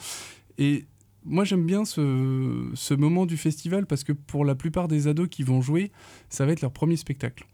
Et 0.57 0.85
moi 1.25 1.43
j'aime 1.43 1.65
bien 1.65 1.83
ce, 1.83 2.71
ce 2.75 2.93
moment 2.93 3.25
du 3.25 3.35
festival 3.35 3.85
parce 3.85 4.05
que 4.05 4.13
pour 4.13 4.45
la 4.45 4.55
plupart 4.55 4.87
des 4.87 5.09
ados 5.09 5.27
qui 5.27 5.43
vont 5.43 5.59
jouer, 5.61 5.91
ça 6.29 6.45
va 6.45 6.53
être 6.53 6.61
leur 6.61 6.71
premier 6.71 6.95
spectacle. 6.95 7.45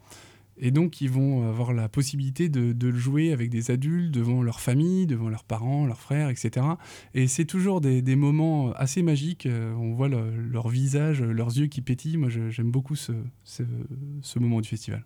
Et 0.58 0.72
donc, 0.72 1.02
ils 1.02 1.10
vont 1.10 1.50
avoir 1.50 1.74
la 1.74 1.90
possibilité 1.90 2.50
de, 2.50 2.88
le 2.88 2.98
jouer 2.98 3.34
avec 3.34 3.50
des 3.50 3.72
adultes, 3.72 4.12
devant 4.12 4.44
leur 4.44 4.60
famille, 4.60 5.08
devant 5.08 5.30
leurs 5.30 5.44
parents, 5.44 5.86
leurs 5.86 6.00
frères, 6.00 6.30
etc. 6.30 6.66
Et 7.14 7.28
c'est 7.28 7.46
toujours 7.46 7.82
des, 7.82 8.16
moments 8.16 8.72
assez 8.74 9.02
magiques. 9.02 9.46
Euh, 9.46 9.74
on 9.74 9.94
voit 9.94 10.08
leur 10.08 10.70
visage, 10.70 11.22
leurs 11.22 11.58
yeux 11.58 11.68
qui 11.68 11.82
pétillent. 11.82 12.18
Moi, 12.18 12.30
j'aime 12.30 12.72
beaucoup 12.72 12.96
ce, 12.96 13.14
moment 14.36 14.62
du 14.62 14.70
festival. 14.70 15.04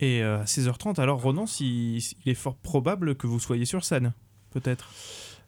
Et 0.00 0.22
euh, 0.22 0.40
à 0.40 0.44
16h30, 0.44 0.98
alors 0.98 1.20
Ronan, 1.20 1.44
il 1.60 2.02
est 2.24 2.34
fort 2.34 2.56
probable 2.56 3.14
que 3.16 3.26
vous 3.26 3.38
soyez 3.38 3.66
sur 3.66 3.84
scène, 3.84 4.14
peut-être? 4.50 4.90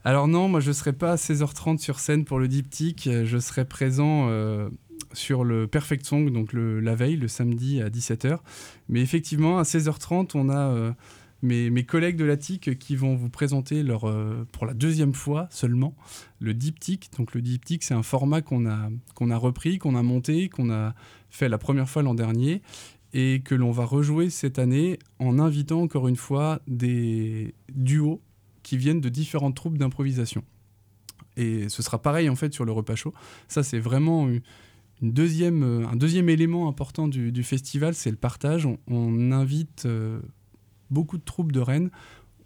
Alors 0.04 0.26
non, 0.26 0.48
moi 0.48 0.60
je 0.60 0.68
ne 0.68 0.72
serai 0.72 0.92
pas 0.92 1.12
à 1.12 1.16
16h30 1.16 1.78
sur 1.78 2.00
scène 2.00 2.24
pour 2.24 2.38
le 2.38 2.48
diptyque. 2.48 3.08
Je 3.24 3.38
serai 3.38 3.64
présent 3.64 4.26
euh, 4.28 4.68
sur 5.12 5.44
le 5.44 5.66
Perfect 5.66 6.04
Song, 6.04 6.30
donc 6.30 6.52
le, 6.52 6.80
la 6.80 6.94
veille, 6.94 7.16
le 7.16 7.28
samedi 7.28 7.80
à 7.80 7.88
17h. 7.88 8.38
Mais 8.88 9.00
effectivement, 9.00 9.58
à 9.58 9.62
16h30, 9.62 10.30
on 10.34 10.48
a 10.48 10.56
euh, 10.56 10.92
mes, 11.42 11.70
mes, 11.70 11.84
collègues 11.84 12.16
de 12.16 12.24
la 12.24 12.36
TIC 12.36 12.78
qui 12.78 12.96
vont 12.96 13.14
vous 13.14 13.28
présenter 13.28 13.82
leur, 13.82 14.08
euh, 14.08 14.46
pour 14.52 14.66
la 14.66 14.74
deuxième 14.74 15.14
fois 15.14 15.48
seulement 15.50 15.94
le 16.40 16.54
diptyque. 16.54 17.10
Donc 17.16 17.34
le 17.34 17.42
diptyque, 17.42 17.82
c'est 17.82 17.94
un 17.94 18.02
format 18.02 18.40
qu'on 18.42 18.66
a, 18.66 18.88
a 18.88 19.36
repris, 19.36 19.78
qu'on 19.78 19.94
a 19.94 20.02
monté, 20.02 20.48
qu'on 20.48 20.70
a 20.70 20.94
fait 21.30 21.48
la 21.48 21.58
première 21.58 21.88
fois 21.88 22.02
l'an 22.02 22.14
dernier 22.14 22.62
et 23.14 23.42
que 23.44 23.54
l'on 23.54 23.70
va 23.70 23.84
rejouer 23.84 24.30
cette 24.30 24.58
année 24.58 24.98
en 25.18 25.38
invitant 25.38 25.82
encore 25.82 26.08
une 26.08 26.16
fois 26.16 26.60
des 26.66 27.54
duos 27.74 28.22
qui 28.62 28.76
viennent 28.76 29.00
de 29.00 29.08
différentes 29.08 29.54
troupes 29.54 29.76
d'improvisation. 29.76 30.44
Et 31.36 31.68
ce 31.68 31.82
sera 31.82 32.00
pareil 32.00 32.28
en 32.28 32.36
fait 32.36 32.52
sur 32.52 32.64
le 32.64 32.72
repas 32.72 32.94
chaud. 32.94 33.12
Ça 33.48 33.62
c'est 33.62 33.78
vraiment 33.78 34.28
deuxième, 35.10 35.62
un 35.62 35.96
deuxième 35.96 36.28
élément 36.28 36.68
important 36.68 37.08
du, 37.08 37.42
festival, 37.42 37.94
c'est 37.94 38.10
le 38.10 38.16
partage. 38.16 38.66
On, 38.86 39.32
invite 39.32 39.84
euh, 39.86 40.20
beaucoup 40.90 41.18
de 41.18 41.24
troupes 41.24 41.52
de 41.52 41.60
Rennes. 41.60 41.90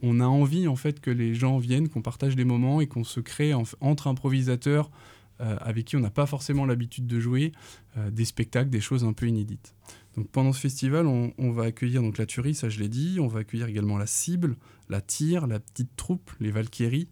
On 0.03 0.21
a 0.21 0.27
envie 0.27 0.69
en 0.69 0.77
fait 0.77 1.01
que 1.01 1.11
les 1.11 1.35
gens 1.35 1.59
viennent, 1.59 1.89
qu'on 1.89 2.03
partage 2.03 2.37
des 2.37 2.45
moments 2.45 2.81
et 2.81 2.87
qu'on 2.87 3.05
se 3.05 3.21
crée 3.21 3.55
en, 3.55 3.63
entre 3.81 4.07
improvisateurs 4.07 4.91
euh, 5.41 5.57
avec 5.61 5.87
qui 5.87 5.97
on 5.97 6.01
n'a 6.01 6.11
pas 6.11 6.27
forcément 6.27 6.65
l'habitude 6.65 7.07
de 7.07 7.21
jouer, 7.21 7.53
euh, 7.99 8.11
des 8.11 8.25
spectacles, 8.25 8.71
des 8.71 8.81
choses 8.81 9.05
un 9.05 9.13
peu 9.13 9.27
inédites. 9.27 9.75
Donc 10.17 10.31
pendant 10.31 10.53
ce 10.55 10.61
festival, 10.61 11.07
on, 11.07 11.51
va 11.51 11.65
accueillir 11.65 12.01
donc 12.01 12.17
la 12.17 12.25
tuerie, 12.25 12.55
ça 12.55 12.71
je 12.71 12.81
l'ai 12.81 12.89
dit, 12.89 13.19
on 13.21 13.27
va 13.27 13.41
accueillir 13.41 13.67
également 13.67 13.99
la 13.99 14.07
cible, 14.07 14.57
la 14.89 15.03
tire, 15.03 15.47
la 15.47 15.61
petite 15.61 15.95
troupe, 15.95 16.31
les 16.41 16.51
Valkyries, 16.51 17.09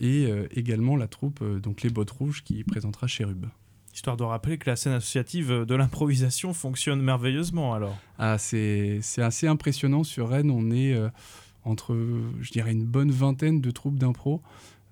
et 0.00 0.26
euh, 0.26 0.46
également 0.50 0.96
la 0.96 1.08
troupe, 1.08 1.40
euh, 1.40 1.60
donc 1.60 1.80
les 1.80 1.88
bottes 1.88 2.10
rouges, 2.10 2.44
qui 2.44 2.62
présentera 2.64 3.06
Chérub. 3.06 3.46
Histoire 3.94 4.16
de 4.16 4.24
rappeler 4.24 4.58
que 4.58 4.70
la 4.70 4.76
scène 4.76 4.92
associative 4.92 5.64
de 5.66 5.74
l'improvisation 5.74 6.52
fonctionne 6.54 7.02
merveilleusement 7.02 7.74
alors. 7.74 7.96
Ah, 8.18 8.38
c'est 8.38 9.00
assez 9.18 9.46
impressionnant 9.46 10.04
sur 10.04 10.30
Rennes, 10.30 10.50
on 10.50 10.70
est 10.70 10.94
euh, 10.94 11.08
entre, 11.64 11.96
je 12.40 12.50
dirais, 12.50 12.72
une 12.72 12.86
bonne 12.86 13.10
vingtaine 13.10 13.60
de 13.60 13.70
troupes 13.70 13.98
d'impro. 13.98 14.42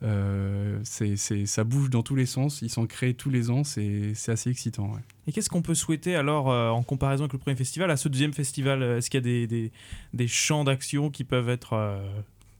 Euh, 0.02 0.78
c'est, 0.82 1.16
ça 1.16 1.62
bouge 1.62 1.90
dans 1.90 2.02
tous 2.02 2.14
les 2.14 2.24
sens, 2.24 2.62
ils 2.62 2.70
s'en 2.70 2.86
créent 2.86 3.12
tous 3.12 3.28
les 3.28 3.50
ans, 3.50 3.64
c'est, 3.64 4.12
assez 4.28 4.48
excitant. 4.48 4.92
Ouais. 4.92 5.00
Et 5.26 5.32
qu'est-ce 5.32 5.50
qu'on 5.50 5.60
peut 5.62 5.74
souhaiter 5.74 6.16
alors 6.16 6.50
euh, 6.50 6.70
en 6.70 6.82
comparaison 6.82 7.24
avec 7.24 7.34
le 7.34 7.38
premier 7.38 7.56
festival 7.56 7.90
à 7.90 7.96
ce 7.96 8.08
deuxième 8.08 8.32
festival 8.32 8.82
Est-ce 8.82 9.10
qu'il 9.10 9.18
y 9.18 9.22
a 9.22 9.24
des, 9.24 9.46
des, 9.46 9.72
des 10.14 10.28
champs 10.28 10.64
d'action 10.64 11.10
qui 11.10 11.24
peuvent 11.24 11.50
être 11.50 11.74
euh, 11.74 12.02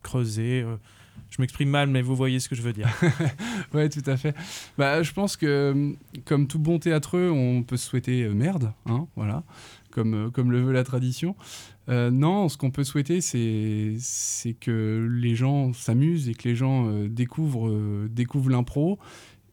creusés 0.02 0.64
je 1.31 1.40
m'exprime 1.40 1.71
mal, 1.71 1.88
mais 1.88 2.02
vous 2.02 2.17
voyez 2.17 2.40
ce 2.40 2.49
que 2.49 2.55
je 2.55 2.62
veux 2.62 2.73
dire. 2.73 2.88
ouais, 3.75 3.88
tout 3.88 4.02
à 4.07 4.17
fait. 4.17 4.35
Bah, 4.76 5.02
je 5.02 5.12
pense 5.12 5.37
que, 5.37 5.95
comme 6.25 6.47
tout 6.47 6.59
bon 6.59 6.79
théâtreux, 6.79 7.31
on 7.31 7.62
peut 7.62 7.76
se 7.76 7.88
souhaiter 7.88 8.29
merde, 8.29 8.73
hein, 8.87 9.07
voilà, 9.17 9.45
comme, 9.90 10.31
comme 10.33 10.50
le 10.50 10.61
veut 10.61 10.73
la 10.73 10.85
tradition. 10.85 11.37
Euh, 11.90 12.11
non, 12.11 12.49
ce 12.49 12.57
qu'on 12.57 12.71
peut 12.71 12.85
souhaiter, 12.85 13.21
c'est 13.21 14.55
que 14.61 15.09
les 15.11 15.35
gens 15.35 15.73
s'amusent 15.73 16.29
et 16.29 16.35
que 16.35 16.49
les 16.49 16.55
gens 16.55 16.88
euh, 16.88 17.09
découvrent, 17.09 17.69
euh, 17.69 18.09
découvrent 18.11 18.50
l'impro 18.50 18.99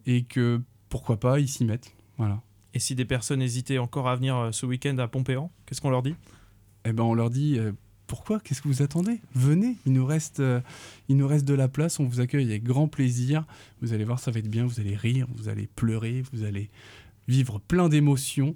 et 0.06 0.24
que, 0.24 0.62
pourquoi 0.90 1.20
pas, 1.20 1.40
ils 1.40 1.48
s'y 1.48 1.66
mettent. 1.66 1.94
Voilà. 2.18 2.42
Et 2.74 2.80
si 2.80 2.94
des 2.94 3.06
personnes 3.06 3.42
hésitaient 3.42 3.80
encore 3.80 4.08
à 4.08 4.16
venir 4.16 4.50
ce 4.52 4.66
week-end 4.66 4.98
à 5.00 5.08
Pompéan, 5.08 5.52
qu'est-ce 5.66 5.82
qu'on 5.82 5.90
leur 5.90 6.04
dit? 6.04 6.16
Eh 6.86 6.94
ben, 6.94 7.04
on 7.04 7.16
leur 7.16 7.32
dit 7.32 7.60
pourquoi? 8.08 8.40
Qu'est-ce 8.40 8.62
que 8.62 8.68
vous 8.68 8.82
attendez? 8.82 9.20
Venez, 9.36 9.76
il 9.86 9.94
nous, 9.94 10.06
reste, 10.06 10.40
euh, 10.40 10.62
il 11.10 11.18
nous 11.18 11.28
reste 11.28 11.46
de 11.46 11.54
la 11.54 11.68
place, 11.68 12.00
on 12.00 12.06
vous 12.06 12.22
accueille 12.22 12.46
avec 12.46 12.64
grand 12.64 12.88
plaisir. 12.88 13.46
Vous 13.82 13.94
allez 13.94 14.06
voir, 14.06 14.20
ça 14.20 14.32
va 14.32 14.40
être 14.40 14.50
bien, 14.50 14.66
vous 14.66 14.80
allez 14.80 14.96
rire, 14.96 15.28
vous 15.36 15.50
allez 15.50 15.68
pleurer, 15.68 16.24
vous 16.32 16.44
allez 16.44 16.70
vivre 17.28 17.60
plein 17.60 17.90
d'émotions. 17.90 18.56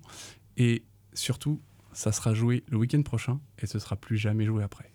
Et 0.58 0.84
surtout, 1.14 1.60
ça 1.94 2.12
sera 2.12 2.34
joué 2.34 2.64
le 2.70 2.78
week-end 2.78 3.02
prochain 3.02 3.40
et 3.60 3.68
ce 3.68 3.78
sera 3.78 3.96
plus 3.96 4.18
jamais 4.18 4.46
joué 4.46 4.64
après. 4.64 4.92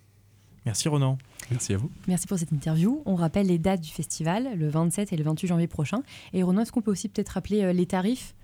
Merci 0.65 0.89
Ronan. 0.89 1.17
Merci 1.51 1.75
à 1.75 1.77
vous. 1.77 1.91
Merci 2.09 2.27
pour 2.27 2.39
cette 2.39 2.51
interview. 2.51 3.03
On 3.07 3.15
rappelle 3.15 3.47
les 3.47 3.59
dates 3.59 3.81
du 3.81 3.91
festival, 3.91 4.59
le 4.59 4.69
27 4.69 5.13
et 5.13 5.17
le 5.17 5.23
28 5.23 5.47
janvier 5.47 5.69
prochain. 5.69 6.03
Et 6.33 6.43
Ronan, 6.43 6.63
est-ce 6.63 6.73
qu'on 6.73 6.83
peut 6.83 6.91
aussi 6.91 7.09
peut-être 7.09 7.29
rappeler 7.31 7.63
euh, 7.63 7.73
les 7.73 7.87
tarifs? 7.87 8.35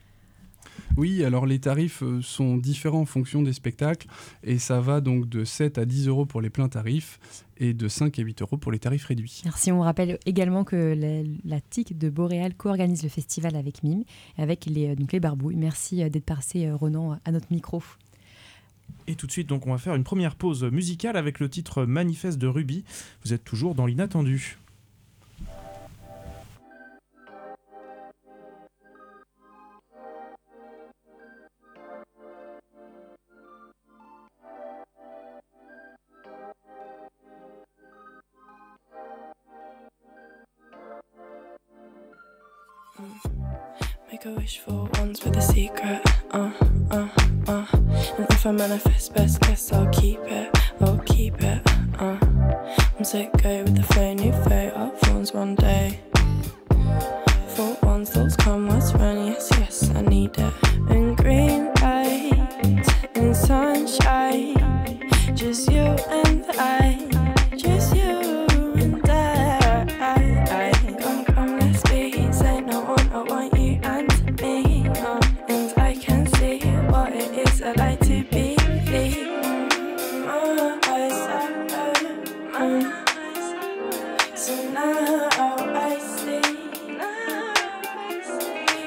Oui, 0.97 1.25
alors 1.25 1.47
les 1.47 1.59
tarifs 1.59 2.03
euh, 2.03 2.21
sont 2.21 2.57
différents 2.57 3.01
en 3.01 3.07
fonction 3.07 3.43
des 3.43 3.53
spectacles 3.53 4.09
et 4.43 4.59
ça 4.59 4.81
va 4.81 5.01
donc 5.01 5.29
de 5.29 5.45
7 5.45 5.79
à 5.79 5.85
10 5.85 6.09
euros 6.09 6.27
pour 6.27 6.41
les 6.41 6.51
pleins 6.51 6.69
tarifs 6.69 7.19
et 7.57 7.73
de 7.73 7.89
5 7.89 8.19
à 8.19 8.23
8 8.23 8.43
euros 8.43 8.57
pour 8.59 8.73
les 8.73 8.79
tarifs 8.79 9.07
réduits. 9.07 9.41
Merci, 9.45 9.73
on 9.73 9.81
rappelle 9.81 10.19
également 10.27 10.65
que 10.65 10.77
la, 10.77 11.23
la 11.45 11.61
TIC 11.61 11.97
de 11.97 12.11
Boréal 12.11 12.55
co-organise 12.55 13.03
le 13.03 13.09
festival 13.09 13.57
avec 13.57 13.83
MIM, 13.83 14.03
avec 14.37 14.67
les, 14.67 14.91
euh, 14.91 14.95
donc 14.95 15.13
les 15.13 15.21
barbouilles. 15.21 15.57
Merci 15.57 16.03
euh, 16.03 16.09
d'être 16.09 16.27
passé, 16.27 16.71
Ronan, 16.71 17.19
à 17.25 17.33
notre 17.33 17.47
micro. 17.51 17.83
Et 19.07 19.15
tout 19.15 19.27
de 19.27 19.33
suite, 19.33 19.49
donc, 19.49 19.67
on 19.67 19.73
va 19.73 19.79
faire 19.79 19.95
une 19.95 20.05
première 20.05 20.37
pause 20.37 20.65
musicale 20.65 21.17
avec 21.17 21.41
le 21.41 21.49
titre 21.49 21.85
Manifeste 21.85 22.39
de 22.39 22.47
Ruby. 22.47 22.85
Vous 23.25 23.33
êtes 23.33 23.45
toujours 23.45 23.75
dans 23.75 23.87
l'inattendu. 23.87 24.59
Manifest 48.69 49.13
best, 49.13 49.42
so 84.43 84.57
now 84.71 85.29
I 85.39 85.99
see. 86.01 86.41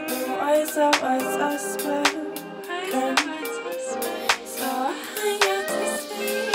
The 0.09 0.17
words 0.41 0.77
are 0.77 0.91
words 1.01 1.35
are 1.47 1.57
spoken. 1.57 2.35
So 4.45 4.67
I 4.67 5.39
got 5.41 5.67
to 5.69 5.97
see. 6.03 6.51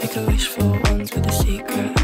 Make 0.00 0.16
a 0.16 0.18
wish 0.26 0.46
for 0.48 0.64
ones 0.90 1.14
with 1.14 1.26
a 1.28 1.32
secret. 1.32 1.99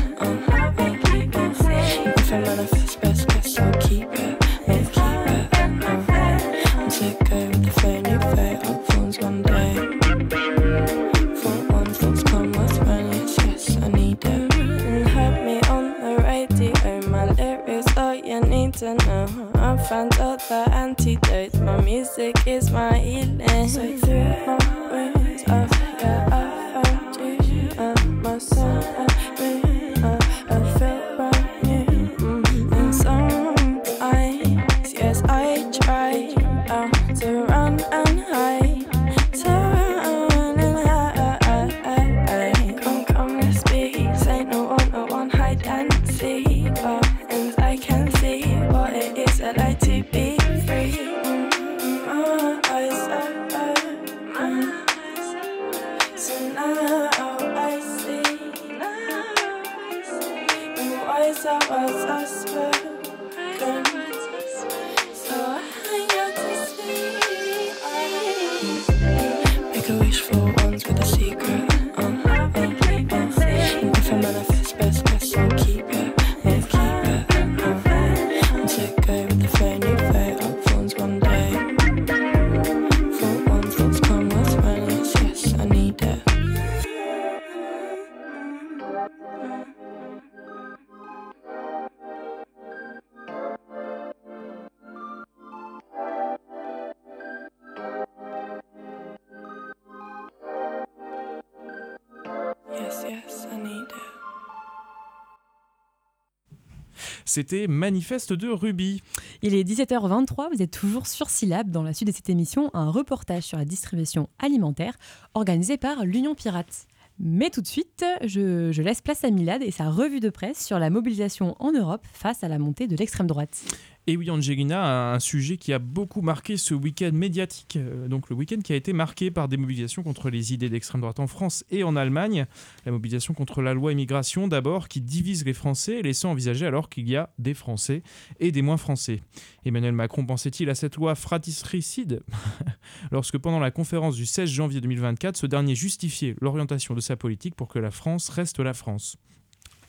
C'était 107.36 107.66
Manifeste 107.66 108.32
de 108.32 108.48
Ruby. 108.48 109.02
Il 109.42 109.54
est 109.54 109.62
17h23, 109.62 110.54
vous 110.54 110.62
êtes 110.62 110.70
toujours 110.70 111.06
sur 111.06 111.28
Syllab. 111.28 111.70
Dans 111.70 111.82
la 111.82 111.92
suite 111.92 112.08
de 112.08 112.14
cette 112.14 112.30
émission, 112.30 112.70
un 112.72 112.88
reportage 112.88 113.42
sur 113.42 113.58
la 113.58 113.66
distribution 113.66 114.30
alimentaire 114.38 114.96
organisé 115.34 115.76
par 115.76 116.06
l'Union 116.06 116.34
Pirate. 116.34 116.86
Mais 117.18 117.50
tout 117.50 117.60
de 117.60 117.66
suite, 117.66 118.06
je, 118.24 118.72
je 118.72 118.80
laisse 118.80 119.02
place 119.02 119.22
à 119.22 119.30
Milad 119.30 119.62
et 119.62 119.70
sa 119.70 119.90
revue 119.90 120.20
de 120.20 120.30
presse 120.30 120.64
sur 120.64 120.78
la 120.78 120.88
mobilisation 120.88 121.56
en 121.58 121.72
Europe 121.72 122.06
face 122.10 122.42
à 122.42 122.48
la 122.48 122.58
montée 122.58 122.86
de 122.86 122.96
l'extrême 122.96 123.26
droite. 123.26 123.64
Et 124.08 124.16
oui, 124.16 124.30
Angelina, 124.30 125.14
un 125.14 125.18
sujet 125.18 125.56
qui 125.56 125.72
a 125.72 125.80
beaucoup 125.80 126.22
marqué 126.22 126.56
ce 126.56 126.74
week-end 126.74 127.10
médiatique. 127.12 127.74
Euh, 127.74 128.06
donc 128.06 128.30
le 128.30 128.36
week-end 128.36 128.60
qui 128.62 128.72
a 128.72 128.76
été 128.76 128.92
marqué 128.92 129.32
par 129.32 129.48
des 129.48 129.56
mobilisations 129.56 130.04
contre 130.04 130.30
les 130.30 130.52
idées 130.52 130.68
d'extrême 130.68 131.00
droite 131.00 131.18
en 131.18 131.26
France 131.26 131.64
et 131.72 131.82
en 131.82 131.96
Allemagne. 131.96 132.46
La 132.84 132.92
mobilisation 132.92 133.34
contre 133.34 133.62
la 133.62 133.74
loi 133.74 133.90
immigration 133.90 134.46
d'abord, 134.46 134.86
qui 134.86 135.00
divise 135.00 135.44
les 135.44 135.54
Français, 135.54 136.02
laissant 136.02 136.30
envisager 136.30 136.66
alors 136.66 136.88
qu'il 136.88 137.08
y 137.08 137.16
a 137.16 137.30
des 137.40 137.52
Français 137.52 138.04
et 138.38 138.52
des 138.52 138.62
moins 138.62 138.76
Français. 138.76 139.22
Emmanuel 139.64 139.92
Macron 139.92 140.24
pensait-il 140.24 140.70
à 140.70 140.76
cette 140.76 140.94
loi 140.94 141.16
fratricide? 141.16 142.22
Lorsque 143.10 143.38
pendant 143.38 143.58
la 143.58 143.72
conférence 143.72 144.14
du 144.14 144.24
16 144.24 144.48
janvier 144.48 144.80
2024, 144.80 145.36
ce 145.36 145.46
dernier 145.46 145.74
justifiait 145.74 146.36
l'orientation 146.40 146.94
de 146.94 147.00
sa 147.00 147.16
politique 147.16 147.56
pour 147.56 147.66
que 147.66 147.80
la 147.80 147.90
France 147.90 148.28
reste 148.28 148.60
la 148.60 148.72
France 148.72 149.16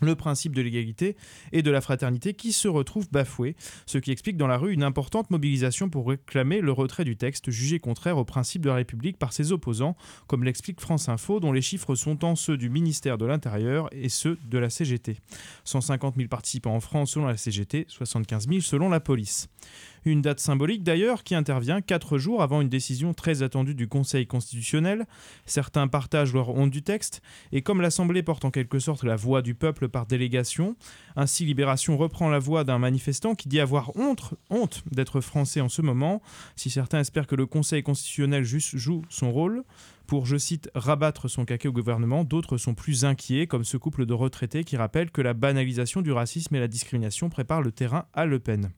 le 0.01 0.15
principe 0.15 0.55
de 0.55 0.62
l'égalité 0.62 1.15
et 1.51 1.62
de 1.62 1.71
la 1.71 1.81
fraternité 1.81 2.33
qui 2.33 2.53
se 2.53 2.67
retrouve 2.67 3.10
bafoué, 3.12 3.55
ce 3.86 3.97
qui 3.97 4.12
explique 4.12 4.38
dans 4.38 4.47
la 4.47 4.57
rue 4.57 4.73
une 4.73 4.83
importante 4.83 5.29
mobilisation 5.31 5.89
pour 5.89 6.07
réclamer 6.07 6.62
le 6.62 6.71
retrait 6.71 7.03
du 7.03 7.17
texte 7.17 7.51
jugé 7.51 7.79
contraire 7.79 8.17
au 8.17 8.25
principe 8.25 8.62
de 8.62 8.69
la 8.69 8.75
République 8.75 9.17
par 9.17 9.33
ses 9.33 9.51
opposants, 9.51 9.95
comme 10.27 10.43
l'explique 10.43 10.81
France 10.81 11.10
Info, 11.10 11.39
dont 11.39 11.51
les 11.51 11.62
chiffres 11.62 11.95
sont 11.95 12.15
tant 12.15 12.36
ceux 12.36 12.57
du 12.57 12.69
ministère 12.69 13.17
de 13.17 13.25
l'Intérieur 13.25 13.89
et 13.91 14.10
ceux 14.10 14.38
de 14.49 14.57
la 14.57 14.69
CGT. 14.69 15.17
150 15.63 16.15
000 16.15 16.27
participants 16.27 16.75
en 16.75 16.79
France 16.79 17.12
selon 17.12 17.25
la 17.25 17.38
CGT, 17.38 17.86
75 17.88 18.47
000 18.47 18.62
selon 18.62 18.89
la 18.89 18.99
police. 18.99 19.49
Une 20.08 20.22
date 20.22 20.39
symbolique 20.39 20.84
d'ailleurs 20.84 21.26
qui 21.26 21.36
intervient 21.36 21.82
quatre 21.82 22.17
jours 22.17 22.41
avant 22.41 22.62
une 22.62 22.70
décision 22.70 23.13
très 23.13 23.43
attendue 23.43 23.76
du 23.76 23.89
Conseil 23.89 24.26
constitutionnel. 24.26 25.06
Certains 25.46 25.89
partagent 25.89 26.34
leur 26.34 26.48
honte 26.48 26.70
du 26.70 26.82
texte, 26.82 27.22
et 27.52 27.62
comme 27.62 27.82
l'Assemblée 27.82 28.24
porte 28.24 28.46
en 28.46 28.50
quelque 28.50 28.80
sorte 28.80 29.04
la 29.04 29.17
voix 29.17 29.41
du 29.41 29.54
peuple 29.54 29.89
par 29.89 30.06
délégation, 30.06 30.78
ainsi 31.17 31.43
Libération 31.43 31.98
reprend 31.98 32.30
la 32.30 32.39
voix 32.39 32.63
d'un 32.63 32.80
manifestant 32.80 33.36
qui 33.36 33.50
dit 33.50 33.60
avoir 33.60 33.93
honte, 33.98 34.34
honte 34.50 34.82
d'être 34.89 35.20
français 35.20 35.60
en 35.60 35.67
ce 35.67 35.82
moment. 35.82 36.22
Si 36.56 36.70
certains 36.70 37.02
espèrent 37.02 37.28
que 37.28 37.36
le 37.36 37.46
Conseil 37.46 37.84
constitutionnel 37.84 38.46
juste 38.46 38.78
joue 38.78 39.02
son 39.10 39.34
rôle, 39.34 39.65
pour, 40.06 40.26
je 40.26 40.38
cite, 40.38 40.72
rabattre 40.74 41.30
son 41.30 41.43
caquet 41.43 41.67
au 41.67 41.74
gouvernement, 41.74 42.24
d'autres 42.24 42.56
sont 42.56 42.76
plus 42.76 43.04
inquiets, 43.04 43.46
comme 43.46 43.65
ce 43.65 43.76
couple 43.76 44.06
de 44.06 44.13
retraités 44.13 44.63
qui 44.63 44.78
rappelle 44.78 45.12
que 45.12 45.22
la 45.22 45.34
banalisation 45.34 46.02
du 46.02 46.13
racisme 46.13 46.56
et 46.56 46.62
la 46.62 46.70
discrimination 46.70 47.30
prépare 47.30 47.62
le 47.62 47.74
terrain 47.74 48.06
à 48.13 48.26
Le 48.26 48.39
Pen. 48.39 48.72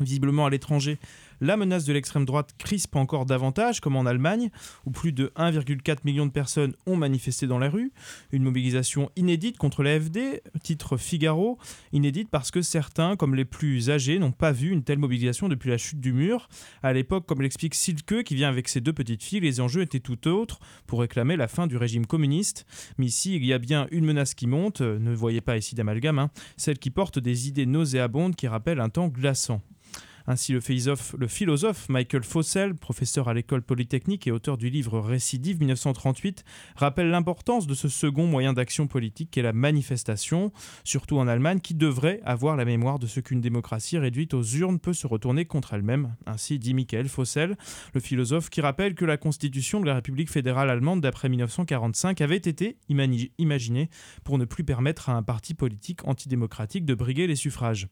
Visiblement 0.00 0.46
à 0.46 0.50
l'étranger, 0.50 0.98
la 1.40 1.56
menace 1.56 1.84
de 1.84 1.92
l'extrême 1.92 2.24
droite 2.24 2.54
crispe 2.58 2.96
encore 2.96 3.26
davantage, 3.26 3.80
comme 3.80 3.94
en 3.94 4.06
Allemagne, 4.06 4.50
où 4.86 4.90
plus 4.90 5.12
de 5.12 5.32
1,4 5.36 5.98
million 6.02 6.26
de 6.26 6.32
personnes 6.32 6.74
ont 6.86 6.96
manifesté 6.96 7.46
dans 7.46 7.60
la 7.60 7.70
rue. 7.70 7.92
Une 8.32 8.42
mobilisation 8.42 9.08
inédite 9.14 9.56
contre 9.56 9.84
l'AFD, 9.84 10.42
titre 10.64 10.96
Figaro, 10.96 11.58
inédite 11.92 12.28
parce 12.28 12.50
que 12.50 12.60
certains, 12.60 13.14
comme 13.14 13.36
les 13.36 13.44
plus 13.44 13.88
âgés, 13.88 14.18
n'ont 14.18 14.32
pas 14.32 14.50
vu 14.50 14.70
une 14.70 14.82
telle 14.82 14.98
mobilisation 14.98 15.48
depuis 15.48 15.70
la 15.70 15.78
chute 15.78 16.00
du 16.00 16.12
mur. 16.12 16.48
À 16.82 16.92
l'époque, 16.92 17.26
comme 17.26 17.42
l'explique 17.42 17.76
Silke, 17.76 18.24
qui 18.24 18.34
vient 18.34 18.48
avec 18.48 18.68
ses 18.68 18.80
deux 18.80 18.92
petites 18.92 19.22
filles, 19.22 19.40
les 19.40 19.60
enjeux 19.60 19.82
étaient 19.82 20.00
tout 20.00 20.26
autres 20.26 20.58
pour 20.88 21.00
réclamer 21.00 21.36
la 21.36 21.46
fin 21.46 21.68
du 21.68 21.76
régime 21.76 22.06
communiste. 22.06 22.66
Mais 22.98 23.06
ici, 23.06 23.36
il 23.36 23.44
y 23.44 23.52
a 23.52 23.58
bien 23.58 23.86
une 23.92 24.04
menace 24.04 24.34
qui 24.34 24.48
monte, 24.48 24.80
ne 24.80 25.14
voyez 25.14 25.40
pas 25.40 25.56
ici 25.56 25.76
d'amalgame, 25.76 26.18
hein, 26.18 26.30
celle 26.56 26.80
qui 26.80 26.90
porte 26.90 27.20
des 27.20 27.46
idées 27.46 27.66
nauséabondes 27.66 28.34
qui 28.34 28.48
rappellent 28.48 28.80
un 28.80 28.88
temps 28.88 29.06
glaçant. 29.06 29.62
Ainsi, 30.26 30.52
le 30.52 30.60
philosophe, 30.60 31.88
Michael 31.90 32.22
Fossel, 32.22 32.74
professeur 32.74 33.28
à 33.28 33.34
l'école 33.34 33.60
polytechnique 33.60 34.26
et 34.26 34.30
auteur 34.30 34.56
du 34.56 34.70
livre 34.70 34.98
Récidive 34.98 35.58
1938, 35.58 36.44
rappelle 36.76 37.10
l'importance 37.10 37.66
de 37.66 37.74
ce 37.74 37.90
second 37.90 38.26
moyen 38.26 38.54
d'action 38.54 38.86
politique 38.86 39.30
qu'est 39.30 39.42
la 39.42 39.52
manifestation, 39.52 40.50
surtout 40.82 41.18
en 41.18 41.28
Allemagne, 41.28 41.60
qui 41.60 41.74
devrait 41.74 42.20
avoir 42.24 42.56
la 42.56 42.64
mémoire 42.64 42.98
de 42.98 43.06
ce 43.06 43.20
qu'une 43.20 43.42
démocratie 43.42 43.98
réduite 43.98 44.32
aux 44.32 44.42
urnes 44.42 44.78
peut 44.78 44.94
se 44.94 45.06
retourner 45.06 45.44
contre 45.44 45.74
elle-même. 45.74 46.16
Ainsi 46.24 46.58
dit 46.58 46.72
Michael 46.72 47.08
Fossel, 47.08 47.58
le 47.92 48.00
philosophe 48.00 48.48
qui 48.48 48.62
rappelle 48.62 48.94
que 48.94 49.04
la 49.04 49.18
constitution 49.18 49.80
de 49.80 49.86
la 49.86 49.94
République 49.94 50.30
fédérale 50.30 50.70
allemande 50.70 51.02
d'après 51.02 51.28
1945 51.28 52.22
avait 52.22 52.36
été 52.36 52.78
imaginée 52.88 53.90
pour 54.24 54.38
ne 54.38 54.46
plus 54.46 54.64
permettre 54.64 55.10
à 55.10 55.16
un 55.16 55.22
parti 55.22 55.52
politique 55.52 56.06
antidémocratique 56.06 56.86
de 56.86 56.94
briguer 56.94 57.26
les 57.26 57.36
suffrages. 57.36 57.88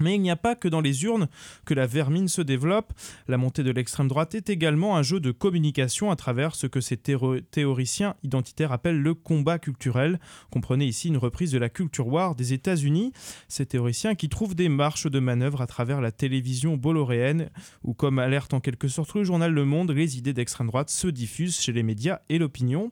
Mais 0.00 0.14
il 0.14 0.22
n'y 0.22 0.30
a 0.30 0.36
pas 0.36 0.54
que 0.54 0.68
dans 0.68 0.80
les 0.80 1.04
urnes 1.04 1.28
que 1.64 1.74
la 1.74 1.86
vermine 1.86 2.28
se 2.28 2.42
développe. 2.42 2.92
La 3.28 3.36
montée 3.36 3.62
de 3.62 3.70
l'extrême 3.70 4.08
droite 4.08 4.34
est 4.34 4.50
également 4.50 4.96
un 4.96 5.02
jeu 5.02 5.20
de 5.20 5.30
communication 5.30 6.10
à 6.10 6.16
travers 6.16 6.54
ce 6.54 6.66
que 6.66 6.80
ces 6.80 6.96
théoriciens 6.96 8.14
identitaires 8.22 8.72
appellent 8.72 9.00
le 9.00 9.14
combat 9.14 9.58
culturel. 9.58 10.18
Comprenez 10.50 10.86
ici 10.86 11.08
une 11.08 11.16
reprise 11.16 11.52
de 11.52 11.58
la 11.58 11.68
culture 11.68 12.08
war 12.08 12.34
des 12.34 12.52
États-Unis. 12.52 13.12
Ces 13.48 13.66
théoriciens 13.66 14.14
qui 14.14 14.28
trouvent 14.28 14.54
des 14.54 14.68
marches 14.68 15.06
de 15.06 15.20
manœuvre 15.20 15.60
à 15.60 15.66
travers 15.66 16.00
la 16.00 16.12
télévision 16.12 16.76
bolloréenne, 16.76 17.50
où, 17.84 17.94
comme 17.94 18.18
alerte 18.18 18.54
en 18.54 18.60
quelque 18.60 18.88
sorte 18.88 19.14
le 19.14 19.24
journal 19.24 19.52
Le 19.52 19.64
Monde, 19.64 19.90
les 19.90 20.18
idées 20.18 20.32
d'extrême 20.32 20.68
droite 20.68 20.90
se 20.90 21.08
diffusent 21.08 21.60
chez 21.60 21.72
les 21.72 21.82
médias 21.82 22.20
et 22.28 22.38
l'opinion. 22.38 22.90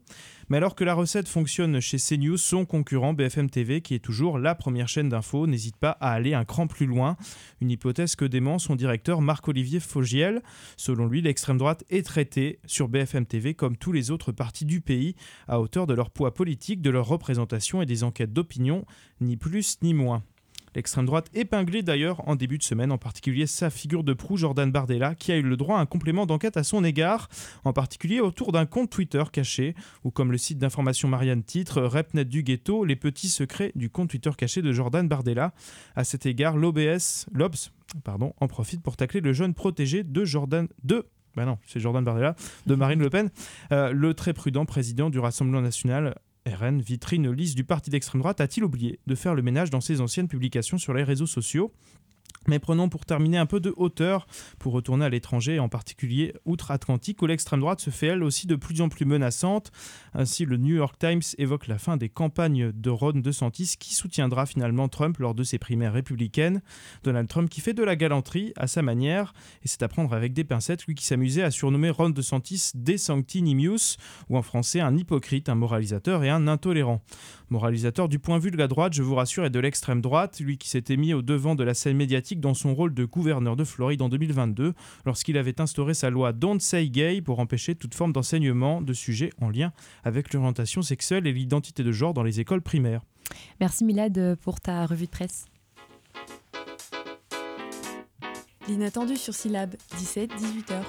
Mais 0.50 0.56
alors 0.56 0.74
que 0.74 0.84
la 0.84 0.94
recette 0.94 1.28
fonctionne 1.28 1.78
chez 1.78 1.98
CNews, 1.98 2.38
son 2.38 2.64
concurrent 2.64 3.12
BFM 3.12 3.50
TV, 3.50 3.82
qui 3.82 3.94
est 3.94 3.98
toujours 3.98 4.38
la 4.38 4.54
première 4.54 4.88
chaîne 4.88 5.10
d'info, 5.10 5.46
n'hésite 5.46 5.76
pas 5.76 5.90
à 6.00 6.12
aller 6.12 6.32
un 6.32 6.46
cran 6.46 6.66
plus 6.66 6.86
loin. 6.86 7.16
Une 7.60 7.70
hypothèse 7.70 8.16
que 8.16 8.24
dément 8.24 8.58
son 8.58 8.74
directeur 8.74 9.20
Marc-Olivier 9.20 9.78
Fogiel. 9.78 10.42
Selon 10.78 11.06
lui, 11.06 11.20
l'extrême 11.20 11.58
droite 11.58 11.84
est 11.90 12.04
traitée 12.04 12.60
sur 12.64 12.88
BFM 12.88 13.26
TV 13.26 13.52
comme 13.52 13.76
tous 13.76 13.92
les 13.92 14.10
autres 14.10 14.32
partis 14.32 14.64
du 14.64 14.80
pays, 14.80 15.16
à 15.48 15.60
hauteur 15.60 15.86
de 15.86 15.92
leur 15.92 16.10
poids 16.10 16.32
politique, 16.32 16.80
de 16.80 16.90
leur 16.90 17.06
représentation 17.06 17.82
et 17.82 17.86
des 17.86 18.02
enquêtes 18.02 18.32
d'opinion, 18.32 18.86
ni 19.20 19.36
plus 19.36 19.76
ni 19.82 19.92
moins. 19.92 20.22
L'extrême 20.74 21.06
droite 21.06 21.30
épinglée 21.34 21.82
d'ailleurs 21.82 22.26
en 22.28 22.36
début 22.36 22.58
de 22.58 22.62
semaine, 22.62 22.92
en 22.92 22.98
particulier 22.98 23.46
sa 23.46 23.70
figure 23.70 24.04
de 24.04 24.12
proue 24.12 24.36
Jordan 24.36 24.70
Bardella, 24.70 25.14
qui 25.14 25.32
a 25.32 25.36
eu 25.36 25.42
le 25.42 25.56
droit 25.56 25.78
à 25.78 25.80
un 25.80 25.86
complément 25.86 26.26
d'enquête 26.26 26.56
à 26.56 26.64
son 26.64 26.84
égard, 26.84 27.28
en 27.64 27.72
particulier 27.72 28.20
autour 28.20 28.52
d'un 28.52 28.66
compte 28.66 28.90
Twitter 28.90 29.22
caché, 29.32 29.74
ou 30.04 30.10
comme 30.10 30.32
le 30.32 30.38
site 30.38 30.58
d'information 30.58 31.08
Marianne 31.08 31.42
titre, 31.42 31.82
Repnet 31.82 32.24
du 32.24 32.42
ghetto, 32.42 32.84
les 32.84 32.96
petits 32.96 33.28
secrets 33.28 33.72
du 33.74 33.90
compte 33.90 34.10
Twitter 34.10 34.30
caché 34.36 34.62
de 34.62 34.72
Jordan 34.72 35.08
Bardella. 35.08 35.52
À 35.96 36.04
cet 36.04 36.26
égard, 36.26 36.56
l'OBS, 36.56 37.26
l'OBS, 37.32 37.70
pardon, 38.04 38.34
en 38.40 38.48
profite 38.48 38.82
pour 38.82 38.96
tacler 38.96 39.20
le 39.20 39.32
jeune 39.32 39.54
protégé 39.54 40.04
de 40.04 40.24
Jordan, 40.24 40.68
de 40.84 41.06
ben 41.36 41.44
non, 41.44 41.58
c'est 41.66 41.78
Jordan 41.78 42.02
Bardella, 42.02 42.34
de 42.66 42.74
Marine 42.74 42.98
Le 42.98 43.10
Pen, 43.10 43.30
euh, 43.70 43.92
le 43.92 44.12
très 44.14 44.32
prudent 44.32 44.64
président 44.64 45.08
du 45.08 45.20
Rassemblement 45.20 45.60
national 45.60 46.16
RN, 46.54 46.80
vitrine 46.80 47.30
lisse 47.30 47.54
du 47.54 47.64
parti 47.64 47.90
d'extrême 47.90 48.20
droite, 48.20 48.40
a-t-il 48.40 48.64
oublié 48.64 48.98
de 49.06 49.14
faire 49.14 49.34
le 49.34 49.42
ménage 49.42 49.70
dans 49.70 49.80
ses 49.80 50.00
anciennes 50.00 50.28
publications 50.28 50.78
sur 50.78 50.94
les 50.94 51.04
réseaux 51.04 51.26
sociaux? 51.26 51.72
Mais 52.46 52.58
prenons 52.58 52.88
pour 52.88 53.04
terminer 53.04 53.38
un 53.38 53.46
peu 53.46 53.60
de 53.60 53.74
hauteur 53.76 54.26
pour 54.58 54.72
retourner 54.72 55.04
à 55.04 55.08
l'étranger, 55.08 55.58
en 55.58 55.68
particulier 55.68 56.34
outre-Atlantique, 56.44 57.20
où 57.22 57.26
l'extrême 57.26 57.60
droite 57.60 57.80
se 57.80 57.90
fait 57.90 58.08
elle 58.08 58.22
aussi 58.22 58.46
de 58.46 58.56
plus 58.56 58.80
en 58.80 58.88
plus 58.88 59.04
menaçante. 59.04 59.72
Ainsi, 60.14 60.44
le 60.44 60.56
New 60.56 60.74
York 60.76 60.96
Times 60.98 61.22
évoque 61.38 61.66
la 61.66 61.78
fin 61.78 61.96
des 61.96 62.08
campagnes 62.08 62.72
de 62.72 62.90
Ron 62.90 63.12
DeSantis, 63.12 63.74
qui 63.78 63.94
soutiendra 63.94 64.46
finalement 64.46 64.88
Trump 64.88 65.18
lors 65.18 65.34
de 65.34 65.42
ses 65.42 65.58
primaires 65.58 65.92
républicaines. 65.92 66.62
Donald 67.02 67.28
Trump 67.28 67.50
qui 67.50 67.60
fait 67.60 67.74
de 67.74 67.82
la 67.82 67.96
galanterie 67.96 68.52
à 68.56 68.66
sa 68.66 68.82
manière, 68.82 69.32
et 69.62 69.68
c'est 69.68 69.82
à 69.82 69.88
prendre 69.88 70.12
avec 70.14 70.32
des 70.32 70.44
pincettes, 70.44 70.86
lui 70.86 70.94
qui 70.94 71.04
s'amusait 71.04 71.42
à 71.42 71.50
surnommer 71.50 71.90
Ron 71.90 72.10
DeSantis 72.10 72.70
De 72.74 72.96
Sanctinimius, 72.96 73.96
ou 74.28 74.36
en 74.36 74.42
français 74.42 74.80
un 74.80 74.96
hypocrite, 74.96 75.48
un 75.48 75.54
moralisateur 75.54 76.24
et 76.24 76.30
un 76.30 76.48
intolérant. 76.48 77.02
Moralisateur 77.50 78.08
du 78.08 78.18
point 78.18 78.38
de 78.38 78.44
vue 78.44 78.50
de 78.50 78.56
la 78.56 78.68
droite, 78.68 78.92
je 78.92 79.02
vous 79.02 79.14
rassure, 79.14 79.44
et 79.44 79.50
de 79.50 79.58
l'extrême 79.58 80.00
droite, 80.00 80.40
lui 80.40 80.58
qui 80.58 80.68
s'était 80.68 80.96
mis 80.96 81.14
au 81.14 81.22
devant 81.22 81.54
de 81.54 81.64
la 81.64 81.74
scène 81.74 81.96
médiatique 81.96 82.27
dans 82.36 82.54
son 82.54 82.74
rôle 82.74 82.94
de 82.94 83.04
gouverneur 83.04 83.56
de 83.56 83.64
Floride 83.64 84.02
en 84.02 84.08
2022 84.08 84.74
lorsqu'il 85.04 85.36
avait 85.38 85.60
instauré 85.60 85.94
sa 85.94 86.10
loi 86.10 86.32
Don't 86.32 86.60
Say 86.60 86.88
Gay 86.88 87.20
pour 87.20 87.40
empêcher 87.40 87.74
toute 87.74 87.94
forme 87.94 88.12
d'enseignement 88.12 88.80
de 88.80 88.92
sujets 88.92 89.30
en 89.40 89.50
lien 89.50 89.72
avec 90.04 90.32
l'orientation 90.32 90.82
sexuelle 90.82 91.26
et 91.26 91.32
l'identité 91.32 91.82
de 91.82 91.92
genre 91.92 92.14
dans 92.14 92.22
les 92.22 92.40
écoles 92.40 92.62
primaires. 92.62 93.02
Merci 93.60 93.84
Milad 93.84 94.36
pour 94.36 94.60
ta 94.60 94.86
revue 94.86 95.06
de 95.06 95.10
presse. 95.10 95.46
L'inattendu 98.68 99.16
sur 99.16 99.34
Syllab, 99.34 99.74
17-18h. 99.96 100.82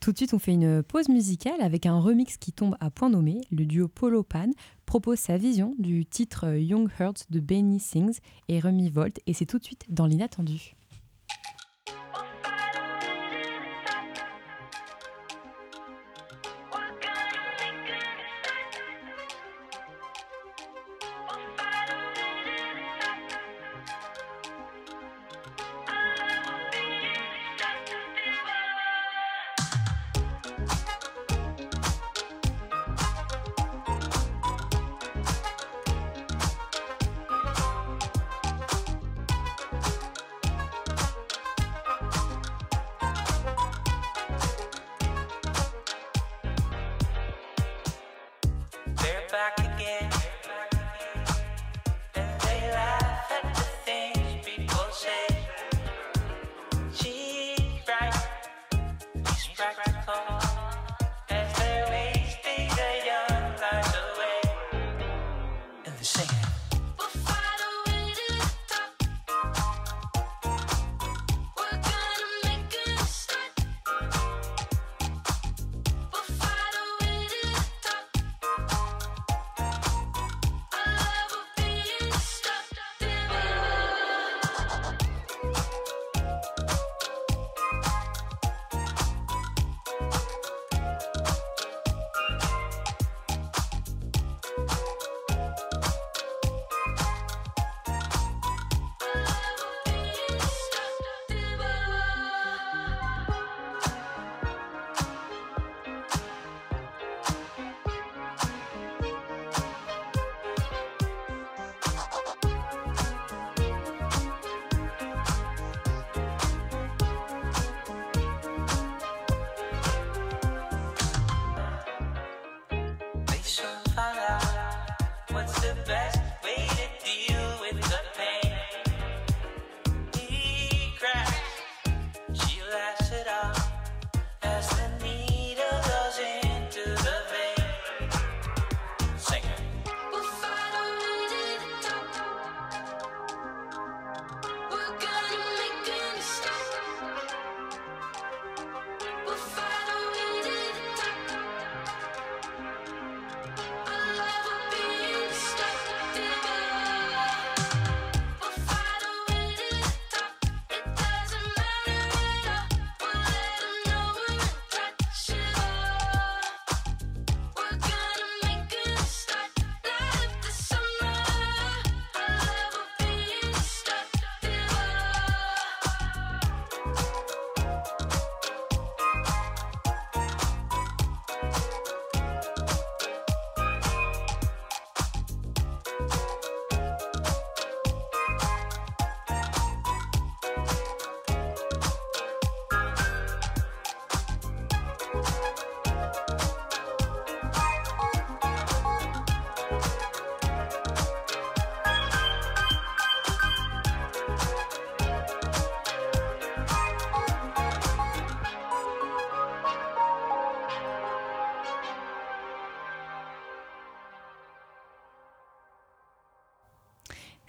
Tout 0.00 0.12
de 0.12 0.16
suite, 0.16 0.32
on 0.34 0.38
fait 0.38 0.52
une 0.52 0.82
pause 0.82 1.08
musicale 1.08 1.60
avec 1.60 1.84
un 1.84 1.98
remix 1.98 2.36
qui 2.36 2.52
tombe 2.52 2.76
à 2.80 2.90
point 2.90 3.10
nommé. 3.10 3.40
Le 3.50 3.66
duo 3.66 3.88
Polo 3.88 4.22
Pan 4.22 4.48
propose 4.88 5.18
sa 5.18 5.36
vision 5.36 5.74
du 5.78 6.06
titre 6.06 6.56
Young 6.56 6.88
Hearts 6.98 7.26
de 7.28 7.40
Benny 7.40 7.78
Sings 7.78 8.20
et 8.48 8.58
Remy 8.58 8.88
Volt, 8.88 9.20
et 9.26 9.34
c'est 9.34 9.44
tout 9.44 9.58
de 9.58 9.64
suite 9.64 9.84
dans 9.90 10.06
l'inattendu. 10.06 10.77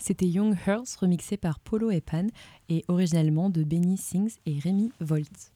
C'était 0.09 0.25
Young 0.25 0.57
Hearts 0.65 0.97
remixé 1.01 1.37
par 1.37 1.59
Polo 1.59 1.91
et 1.91 2.01
Pan 2.01 2.25
et 2.67 2.83
originellement 2.87 3.51
de 3.51 3.63
Benny 3.63 3.95
Sings 3.95 4.37
et 4.47 4.57
Rémi 4.57 4.91
Volt. 4.99 5.53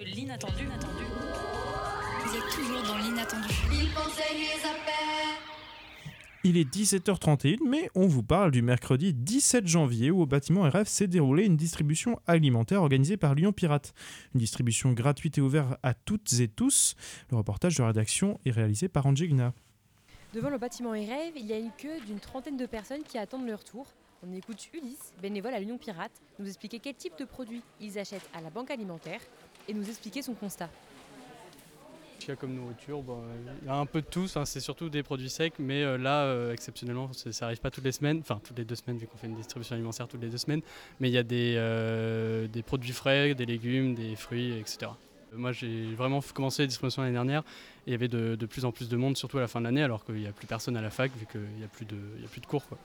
L'inattendu. 0.00 0.64
Vous 2.24 2.36
êtes 2.36 2.50
toujours 2.52 2.82
dans 2.82 2.98
l'inattendu. 2.98 3.46
Il 6.42 6.56
est 6.56 6.68
17h31, 6.68 7.58
mais 7.64 7.88
on 7.94 8.08
vous 8.08 8.24
parle 8.24 8.50
du 8.50 8.60
mercredi 8.60 9.14
17 9.14 9.68
janvier 9.68 10.10
où 10.10 10.22
au 10.22 10.26
bâtiment 10.26 10.68
RF 10.68 10.88
s'est 10.88 11.06
déroulée 11.06 11.44
une 11.44 11.56
distribution 11.56 12.18
alimentaire 12.26 12.82
organisée 12.82 13.16
par 13.16 13.36
Lyon 13.36 13.52
Pirate. 13.52 13.94
Une 14.34 14.40
distribution 14.40 14.94
gratuite 14.94 15.38
et 15.38 15.40
ouverte 15.40 15.78
à 15.84 15.94
toutes 15.94 16.32
et 16.40 16.48
tous. 16.48 16.96
Le 17.30 17.36
reportage 17.36 17.76
de 17.76 17.82
rédaction 17.84 18.40
est 18.44 18.50
réalisé 18.50 18.88
par 18.88 19.06
Angelina. 19.06 19.54
Devant 20.36 20.50
le 20.50 20.58
bâtiment 20.58 20.90
RF, 20.90 21.32
il 21.34 21.46
y 21.46 21.54
a 21.54 21.58
une 21.58 21.70
queue 21.70 21.98
d'une 22.04 22.20
trentaine 22.20 22.58
de 22.58 22.66
personnes 22.66 23.02
qui 23.02 23.16
attendent 23.16 23.46
leur 23.46 23.64
tour. 23.64 23.86
On 24.22 24.30
écoute 24.34 24.68
Ulysse, 24.74 25.14
bénévole 25.22 25.54
à 25.54 25.60
l'Union 25.60 25.78
Pirate, 25.78 26.12
nous 26.38 26.46
expliquer 26.46 26.78
quel 26.78 26.94
type 26.94 27.14
de 27.18 27.24
produits 27.24 27.62
ils 27.80 27.98
achètent 27.98 28.28
à 28.34 28.42
la 28.42 28.50
banque 28.50 28.70
alimentaire 28.70 29.20
et 29.66 29.72
nous 29.72 29.88
expliquer 29.88 30.20
son 30.20 30.34
constat. 30.34 30.68
qu'il 32.18 32.28
y 32.28 32.32
a 32.32 32.36
comme 32.36 32.52
nourriture 32.52 33.02
Il 33.62 33.66
y 33.66 33.70
a 33.70 33.76
un 33.76 33.86
peu 33.86 34.02
de 34.02 34.06
tout, 34.06 34.26
hein, 34.34 34.44
c'est 34.44 34.60
surtout 34.60 34.90
des 34.90 35.02
produits 35.02 35.30
secs, 35.30 35.54
mais 35.58 35.82
euh, 35.82 35.96
là, 35.96 36.24
euh, 36.24 36.52
exceptionnellement, 36.52 37.10
ça 37.14 37.30
n'arrive 37.40 37.60
pas 37.60 37.70
toutes 37.70 37.84
les 37.84 37.92
semaines, 37.92 38.18
enfin 38.20 38.38
toutes 38.44 38.58
les 38.58 38.66
deux 38.66 38.74
semaines, 38.74 38.98
vu 38.98 39.06
qu'on 39.06 39.16
fait 39.16 39.28
une 39.28 39.36
distribution 39.36 39.74
alimentaire 39.74 40.06
toutes 40.06 40.20
les 40.20 40.28
deux 40.28 40.36
semaines, 40.36 40.60
mais 41.00 41.08
il 41.08 41.14
y 41.14 41.18
a 41.18 41.22
des, 41.22 41.54
euh, 41.56 42.46
des 42.46 42.62
produits 42.62 42.92
frais, 42.92 43.34
des 43.34 43.46
légumes, 43.46 43.94
des 43.94 44.16
fruits, 44.16 44.52
etc. 44.58 44.90
Moi, 45.32 45.52
j'ai 45.52 45.94
vraiment 45.94 46.20
commencé 46.34 46.62
la 46.62 46.66
distribution 46.66 47.02
l'année 47.02 47.14
dernière 47.14 47.42
et 47.42 47.75
il 47.86 47.92
y 47.92 47.94
avait 47.94 48.08
de, 48.08 48.34
de 48.34 48.46
plus 48.46 48.64
en 48.64 48.72
plus 48.72 48.88
de 48.88 48.96
monde, 48.96 49.16
surtout 49.16 49.38
à 49.38 49.40
la 49.40 49.48
fin 49.48 49.60
de 49.60 49.64
l'année, 49.66 49.82
alors 49.82 50.04
qu'il 50.04 50.16
n'y 50.16 50.26
a 50.26 50.32
plus 50.32 50.46
personne 50.46 50.76
à 50.76 50.82
la 50.82 50.90
fac, 50.90 51.12
vu 51.16 51.26
qu'il 51.26 51.40
n'y 51.58 51.64
a, 51.64 51.68
plus 51.68 51.84
de- 51.84 51.96
il 52.16 52.22
y 52.22 52.24
a 52.24 52.28
plus 52.28 52.40
de 52.40 52.46
cours. 52.46 52.66
Quoi. 52.66 52.78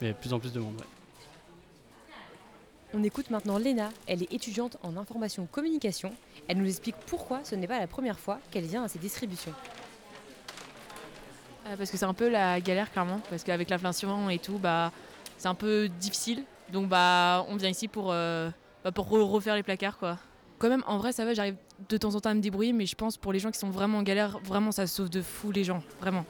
Mais 0.00 0.08
il 0.08 0.10
y 0.10 0.10
a 0.10 0.14
de 0.14 0.18
plus 0.18 0.32
en 0.32 0.40
plus 0.40 0.52
de 0.52 0.60
monde. 0.60 0.74
ouais. 0.76 0.86
On 2.92 3.04
écoute 3.04 3.30
maintenant 3.30 3.56
Léna, 3.58 3.90
elle 4.08 4.22
est 4.24 4.32
étudiante 4.32 4.76
en 4.82 4.96
information 4.96 5.46
communication. 5.46 6.12
Elle 6.48 6.58
nous 6.58 6.66
explique 6.68 6.96
pourquoi 7.06 7.40
ce 7.44 7.54
n'est 7.54 7.68
pas 7.68 7.78
la 7.78 7.86
première 7.86 8.18
fois 8.18 8.40
qu'elle 8.50 8.64
vient 8.64 8.82
à 8.82 8.88
ces 8.88 8.98
distributions. 8.98 9.54
Euh, 11.66 11.76
parce 11.76 11.90
que 11.90 11.96
c'est 11.96 12.04
un 12.06 12.14
peu 12.14 12.28
la 12.28 12.60
galère 12.60 12.90
clairement, 12.90 13.20
parce 13.30 13.44
qu'avec 13.44 13.70
l'inflation 13.70 14.28
et 14.30 14.40
tout, 14.40 14.58
bah, 14.58 14.90
c'est 15.38 15.46
un 15.46 15.54
peu 15.54 15.88
difficile. 15.88 16.42
Donc 16.72 16.88
bah, 16.88 17.46
on 17.48 17.54
vient 17.56 17.68
ici 17.68 17.86
pour, 17.86 18.08
euh, 18.10 18.50
bah, 18.82 18.90
pour 18.90 19.06
re- 19.08 19.22
refaire 19.22 19.54
les 19.54 19.62
placards 19.62 19.96
quoi. 19.98 20.18
Quand 20.58 20.68
même, 20.68 20.82
en 20.88 20.98
vrai, 20.98 21.12
ça 21.12 21.24
va, 21.24 21.32
j'arrive 21.32 21.54
de 21.88 21.96
temps 21.96 22.14
en 22.14 22.20
temps 22.20 22.30
à 22.30 22.34
me 22.34 22.40
débrouiller, 22.40 22.72
mais 22.72 22.86
je 22.86 22.94
pense 22.94 23.16
pour 23.16 23.32
les 23.32 23.38
gens 23.38 23.50
qui 23.50 23.58
sont 23.58 23.70
vraiment 23.70 23.98
en 23.98 24.02
galère, 24.02 24.38
vraiment 24.44 24.72
ça 24.72 24.86
sauve 24.86 25.10
de 25.10 25.22
fou 25.22 25.50
les 25.50 25.64
gens, 25.64 25.82
vraiment. 26.00 26.24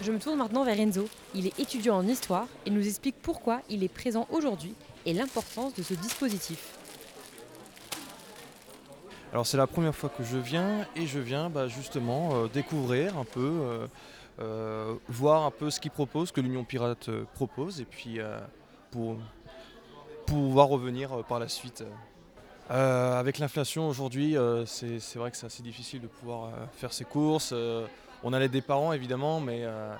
Je 0.00 0.12
me 0.12 0.18
tourne 0.18 0.38
maintenant 0.38 0.64
vers 0.64 0.78
Enzo. 0.78 1.08
Il 1.34 1.46
est 1.46 1.58
étudiant 1.58 1.96
en 1.96 2.06
histoire 2.06 2.46
et 2.66 2.70
nous 2.70 2.86
explique 2.86 3.16
pourquoi 3.22 3.62
il 3.70 3.82
est 3.82 3.88
présent 3.88 4.26
aujourd'hui 4.30 4.74
et 5.06 5.14
l'importance 5.14 5.74
de 5.74 5.82
ce 5.82 5.94
dispositif. 5.94 6.76
Alors 9.32 9.46
c'est 9.46 9.56
la 9.56 9.66
première 9.66 9.94
fois 9.94 10.10
que 10.10 10.22
je 10.22 10.36
viens 10.36 10.86
et 10.94 11.06
je 11.06 11.18
viens 11.18 11.50
bah, 11.50 11.66
justement 11.68 12.34
euh, 12.34 12.46
découvrir 12.46 13.18
un 13.18 13.24
peu, 13.24 13.40
euh, 13.40 13.86
euh, 14.40 14.94
voir 15.08 15.44
un 15.44 15.50
peu 15.50 15.70
ce 15.70 15.80
qu'ils 15.80 15.90
proposent, 15.90 16.28
ce 16.28 16.32
que 16.32 16.40
l'Union 16.40 16.64
Pirate 16.64 17.10
propose 17.34 17.80
et 17.80 17.84
puis 17.84 18.20
euh, 18.20 18.38
pour 18.90 19.16
pouvoir 20.26 20.68
revenir 20.68 21.12
euh, 21.12 21.22
par 21.22 21.38
la 21.38 21.48
suite. 21.48 21.84
Euh, 22.70 23.18
avec 23.20 23.38
l'inflation 23.38 23.88
aujourd'hui, 23.88 24.36
euh, 24.36 24.64
c'est 24.64 24.98
c'est 24.98 25.18
vrai 25.18 25.30
que 25.30 25.36
c'est 25.36 25.46
assez 25.46 25.62
difficile 25.62 26.00
de 26.00 26.06
pouvoir 26.06 26.44
euh, 26.44 26.66
faire 26.72 26.92
ses 26.92 27.04
courses. 27.04 27.50
Euh, 27.52 27.86
on 28.22 28.32
a 28.32 28.38
l'aide 28.38 28.52
des 28.52 28.62
parents 28.62 28.92
évidemment, 28.92 29.38
mais 29.38 29.60
euh, 29.64 29.94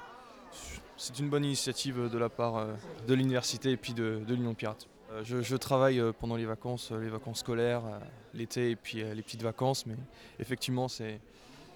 c'est 0.97 1.19
une 1.19 1.29
bonne 1.29 1.45
initiative 1.45 2.09
de 2.11 2.19
la 2.19 2.31
part 2.31 2.57
euh, 2.57 2.73
de 3.07 3.15
l'université 3.15 3.73
et 3.73 3.77
puis 3.77 3.93
de, 3.93 4.23
de 4.27 4.35
l'Union 4.35 4.55
Pirate. 4.55 4.87
Euh, 5.13 5.21
je, 5.25 5.43
je 5.43 5.57
travaille 5.57 6.01
euh, 6.01 6.13
pendant 6.19 6.37
les 6.37 6.47
vacances, 6.47 6.91
euh, 6.91 7.01
les 7.01 7.11
vacances 7.11 7.41
scolaires, 7.41 7.83
euh, 7.85 7.99
l'été 8.33 8.71
et 8.71 8.77
puis 8.77 9.03
euh, 9.03 9.13
les 9.13 9.23
petites 9.23 9.43
vacances, 9.43 9.85
mais 9.85 9.97
effectivement 10.41 10.89
c'est 10.89 11.21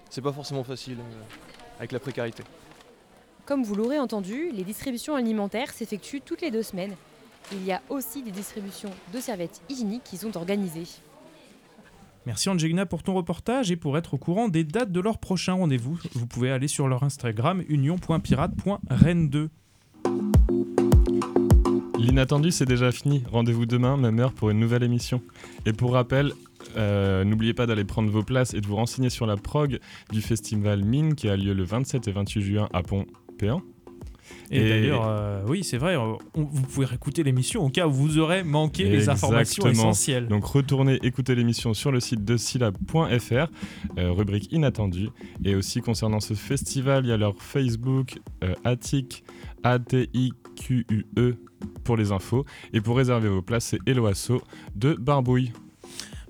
c'est 0.09 0.23
pas 0.23 0.33
forcément 0.33 0.63
facile 0.63 0.97
euh, 0.99 1.23
avec 1.77 1.91
la 1.91 1.99
précarité. 1.99 2.43
Comme 3.45 3.63
vous 3.63 3.75
l'aurez 3.75 3.99
entendu, 3.99 4.49
les 4.51 4.63
distributions 4.63 5.15
alimentaires 5.15 5.71
s'effectuent 5.71 6.21
toutes 6.21 6.41
les 6.41 6.49
deux 6.49 6.63
semaines. 6.63 6.95
Il 7.51 7.65
y 7.65 7.71
a 7.71 7.81
aussi 7.89 8.21
des 8.23 8.31
distributions 8.31 8.91
de 9.13 9.19
serviettes 9.19 9.61
hygiéniques 9.69 10.03
qui 10.03 10.17
sont 10.17 10.35
organisées. 10.37 10.87
Merci 12.25 12.49
Angelina 12.49 12.85
pour 12.85 13.01
ton 13.01 13.13
reportage 13.15 13.71
et 13.71 13.75
pour 13.75 13.97
être 13.97 14.13
au 14.13 14.17
courant 14.17 14.49
des 14.49 14.63
dates 14.63 14.91
de 14.91 14.99
leur 14.99 15.17
prochain 15.17 15.53
rendez-vous, 15.53 15.99
vous 16.13 16.27
pouvez 16.27 16.51
aller 16.51 16.67
sur 16.67 16.87
leur 16.87 17.03
Instagram 17.03 17.63
union.pirate.rennes2. 17.67 19.49
L'inattendu, 21.97 22.51
c'est 22.51 22.65
déjà 22.65 22.91
fini. 22.91 23.23
Rendez-vous 23.31 23.65
demain, 23.65 23.97
même 23.97 24.19
heure, 24.19 24.33
pour 24.33 24.49
une 24.49 24.59
nouvelle 24.59 24.83
émission. 24.83 25.21
Et 25.65 25.73
pour 25.73 25.93
rappel, 25.93 26.31
euh, 26.77 27.23
n'oubliez 27.23 27.53
pas 27.53 27.65
d'aller 27.65 27.83
prendre 27.83 28.09
vos 28.09 28.23
places 28.23 28.53
et 28.53 28.61
de 28.61 28.67
vous 28.67 28.75
renseigner 28.75 29.09
sur 29.09 29.25
la 29.25 29.35
prog 29.35 29.79
du 30.11 30.21
festival 30.21 30.83
Mine 30.83 31.15
qui 31.15 31.29
a 31.29 31.35
lieu 31.35 31.53
le 31.53 31.63
27 31.63 32.07
et 32.07 32.11
28 32.11 32.41
juin 32.41 32.69
à 32.73 32.83
Pont-Péan. 32.83 33.61
Et, 34.51 34.61
Et- 34.65 34.69
d'ailleurs, 34.69 35.03
euh, 35.05 35.43
oui, 35.47 35.63
c'est 35.63 35.77
vrai, 35.77 35.95
euh, 35.95 36.13
on- 36.35 36.43
vous 36.43 36.61
pouvez 36.63 36.85
réécouter 36.87 37.23
l'émission 37.23 37.63
au 37.63 37.69
cas 37.69 37.87
où 37.87 37.91
vous 37.91 38.17
aurez 38.17 38.43
manqué 38.43 38.85
les 38.89 39.09
informations 39.09 39.63
essentielles. 39.71 40.27
Donc 40.27 40.45
retournez 40.45 40.99
écouter 41.03 41.35
l'émission 41.35 41.73
sur 41.73 41.91
le 41.91 41.99
site 41.99 42.25
de 42.25 42.35
syllab.fr, 42.37 43.47
euh, 43.97 44.11
rubrique 44.11 44.51
inattendu. 44.51 45.09
Et 45.43 45.55
aussi 45.55 45.81
concernant 45.81 46.19
ce 46.19 46.33
festival, 46.33 47.05
il 47.05 47.09
y 47.09 47.11
a 47.11 47.17
leur 47.17 47.35
Facebook, 47.41 48.19
euh, 48.43 48.53
Attic, 48.63 49.23
A-T-I-Q-U-E 49.63 51.35
pour 51.83 51.97
les 51.97 52.11
infos. 52.11 52.45
Et 52.73 52.81
pour 52.81 52.97
réserver 52.97 53.29
vos 53.29 53.41
places, 53.41 53.65
c'est 53.65 53.79
Eloasso 53.85 54.41
de 54.75 54.93
Barbouille. 54.93 55.51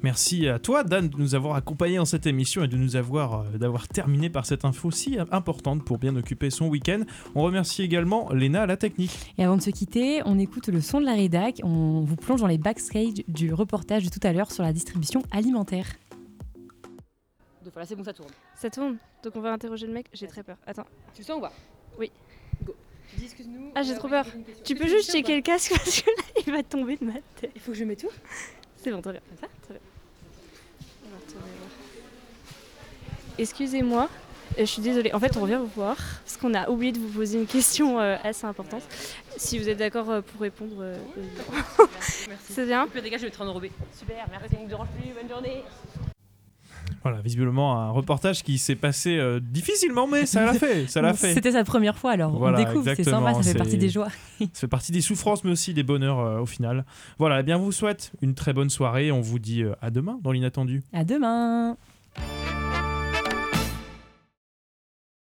Merci 0.02 0.48
à 0.48 0.60
toi, 0.60 0.86
Dan, 0.86 1.10
de 1.10 1.18
nous 1.18 1.36
avoir 1.36 1.56
accompagnés 1.56 1.98
dans 1.98 2.06
cette 2.06 2.26
émission 2.26 2.64
et 2.64 2.70
de 2.70 2.78
nous 2.78 2.96
avoir 2.96 3.42
euh, 3.42 3.58
d'avoir 3.58 3.90
terminé 3.90 4.30
par 4.30 4.46
cette 4.46 4.64
info 4.64 4.92
si 4.92 5.18
importante 5.32 5.84
pour 5.84 5.98
bien 5.98 6.16
occuper 6.16 6.50
son 6.50 6.68
week-end. 6.68 7.02
On 7.36 7.42
remercie 7.42 7.84
également 7.84 8.32
Léna 8.32 8.62
à 8.62 8.66
la 8.66 8.78
technique. 8.78 9.12
Et 9.38 9.44
avant 9.44 9.58
de 9.58 9.62
se 9.62 9.72
quitter, 9.72 10.22
on 10.24 10.40
écoute 10.40 10.70
le 10.70 10.80
son 10.80 11.02
de 11.02 11.06
la 11.06 11.16
rédac. 11.16 11.60
On 11.64 12.00
vous 12.02 12.16
plonge 12.16 12.40
dans 12.40 12.48
les 12.48 12.58
backstage 12.58 13.26
du 13.28 13.54
reportage 13.54 14.06
de 14.06 14.10
tout 14.10 14.26
à 14.26 14.32
l'heure 14.32 14.54
sur 14.54 14.64
la 14.64 14.72
distribution 14.72 15.22
alimentaire. 15.32 15.88
Deux 17.66 17.72
fois 17.72 17.82
là, 17.82 17.86
c'est 17.86 17.98
bon, 17.98 18.06
ça 18.06 18.14
tourne. 18.14 18.32
Ça 18.56 18.70
tourne, 18.70 18.96
donc 19.22 19.36
on 19.36 19.42
va 19.42 19.52
interroger 19.52 19.86
le 19.86 19.94
mec. 19.94 20.06
J'ai 20.14 20.28
très 20.28 20.44
peur. 20.44 20.56
Attends. 20.66 20.86
Tu 21.14 21.24
le 21.24 21.26
sens 21.26 21.40
ou 21.40 21.42
pas? 21.42 21.52
Oui. 22.00 22.10
Go. 22.64 22.74
Tu 23.10 23.18
dis 23.18 23.26
excuse-nous. 23.26 23.72
Ah, 23.76 23.84
j'ai 23.84 23.96
trop 23.96 24.08
peur. 24.08 24.26
Tu 24.64 24.76
peux 24.76 24.88
juste 24.88 25.12
checker 25.12 25.36
le 25.36 25.42
casque 25.42 25.72
parce 25.76 26.02
que 26.02 26.10
là, 26.10 26.24
il 26.48 26.54
va 26.54 26.64
tomber 26.64 26.96
de 26.96 27.04
ma 27.04 27.14
tête. 27.36 27.52
Il 27.54 27.60
faut 27.60 27.74
que 27.74 27.78
je 27.78 27.84
mette 27.84 28.00
tout? 28.00 28.08
C'est 28.82 28.92
bon, 28.92 29.02
très 29.02 29.12
bien. 29.14 29.22
Comme 29.30 29.38
ça 29.40 29.48
Très 29.66 29.74
bien. 29.74 29.82
On 31.06 31.10
va 31.12 31.18
retourner 31.18 31.52
voir. 31.60 31.70
Excusez-moi, 33.38 34.10
euh, 34.58 34.60
je 34.60 34.66
suis 34.66 34.82
désolée. 34.82 35.14
En 35.14 35.20
fait, 35.20 35.36
on 35.38 35.42
revient 35.42 35.60
vous 35.60 35.72
voir 35.76 35.96
parce 36.24 36.38
qu'on 36.38 36.54
a 36.54 36.70
oublié 36.70 36.92
de 36.92 37.00
vous 37.00 37.10
poser 37.10 37.40
une 37.40 37.48
question 37.48 38.00
euh, 38.00 38.18
assez 38.24 38.46
importante. 38.46 38.84
Si 39.38 39.58
vous 39.60 39.70
êtes 39.70 39.78
d'accord 39.78 40.10
euh, 40.10 40.22
pour 40.22 40.42
répondre, 40.42 40.76
euh, 40.82 40.98
euh, 41.18 41.22
Merci. 42.28 42.54
c'est 42.54 42.66
bien. 42.66 42.88
Peux 42.88 43.02
dégager, 43.02 43.28
je 43.28 43.32
vais 43.32 43.38
te 43.38 43.42
enrobé. 43.42 43.72
Super, 43.98 44.26
merci. 44.30 44.56
Ne 44.58 44.64
me 44.64 44.68
dérange 44.68 44.88
plus, 45.02 45.12
bonne 45.14 45.30
journée. 45.30 45.64
Voilà, 47.04 47.22
visiblement 47.22 47.80
un 47.80 47.92
reportage 47.92 48.44
qui 48.44 48.58
s'est 48.58 48.76
passé 48.76 49.18
euh, 49.18 49.40
difficilement, 49.42 50.08
mais 50.08 50.26
ça 50.26 50.46
l'a 50.46 50.54
fait, 50.54 50.88
ça 50.88 51.02
l'a 51.02 51.14
fait. 51.16 51.34
C'était 51.34 51.52
sa 51.54 51.64
première 51.64 51.98
fois 51.98 52.12
alors. 52.12 52.38
Voilà, 52.38 52.60
on 52.60 52.64
découvre, 52.66 52.94
c'est 52.96 53.04
sympa, 53.04 53.34
ça 53.34 53.44
fait 53.44 53.58
partie 53.58 53.78
des 53.78 53.90
joies. 53.90 54.10
Ça 54.40 54.62
fait 54.62 54.68
partie 54.68 54.92
des 54.94 55.02
souffrances, 55.02 55.44
mais 55.44 55.52
aussi 55.52 55.74
des 55.74 55.84
bonheurs 55.84 56.20
euh, 56.20 56.40
au 56.40 56.46
final. 56.46 56.86
Voilà, 57.18 57.42
eh 57.42 57.44
bien, 57.44 57.58
on 57.58 57.62
vous 57.62 57.72
souhaite 57.74 58.14
une 58.22 58.36
très 58.36 58.54
bonne 58.54 58.70
soirée. 58.70 59.12
On 59.12 59.20
vous 59.22 59.38
dit 59.40 59.64
euh, 59.64 59.74
à 59.82 59.92
demain 59.92 60.20
dans 60.24 60.32
l'inattendu. 60.32 60.82
À 60.94 61.04
demain 61.04 61.76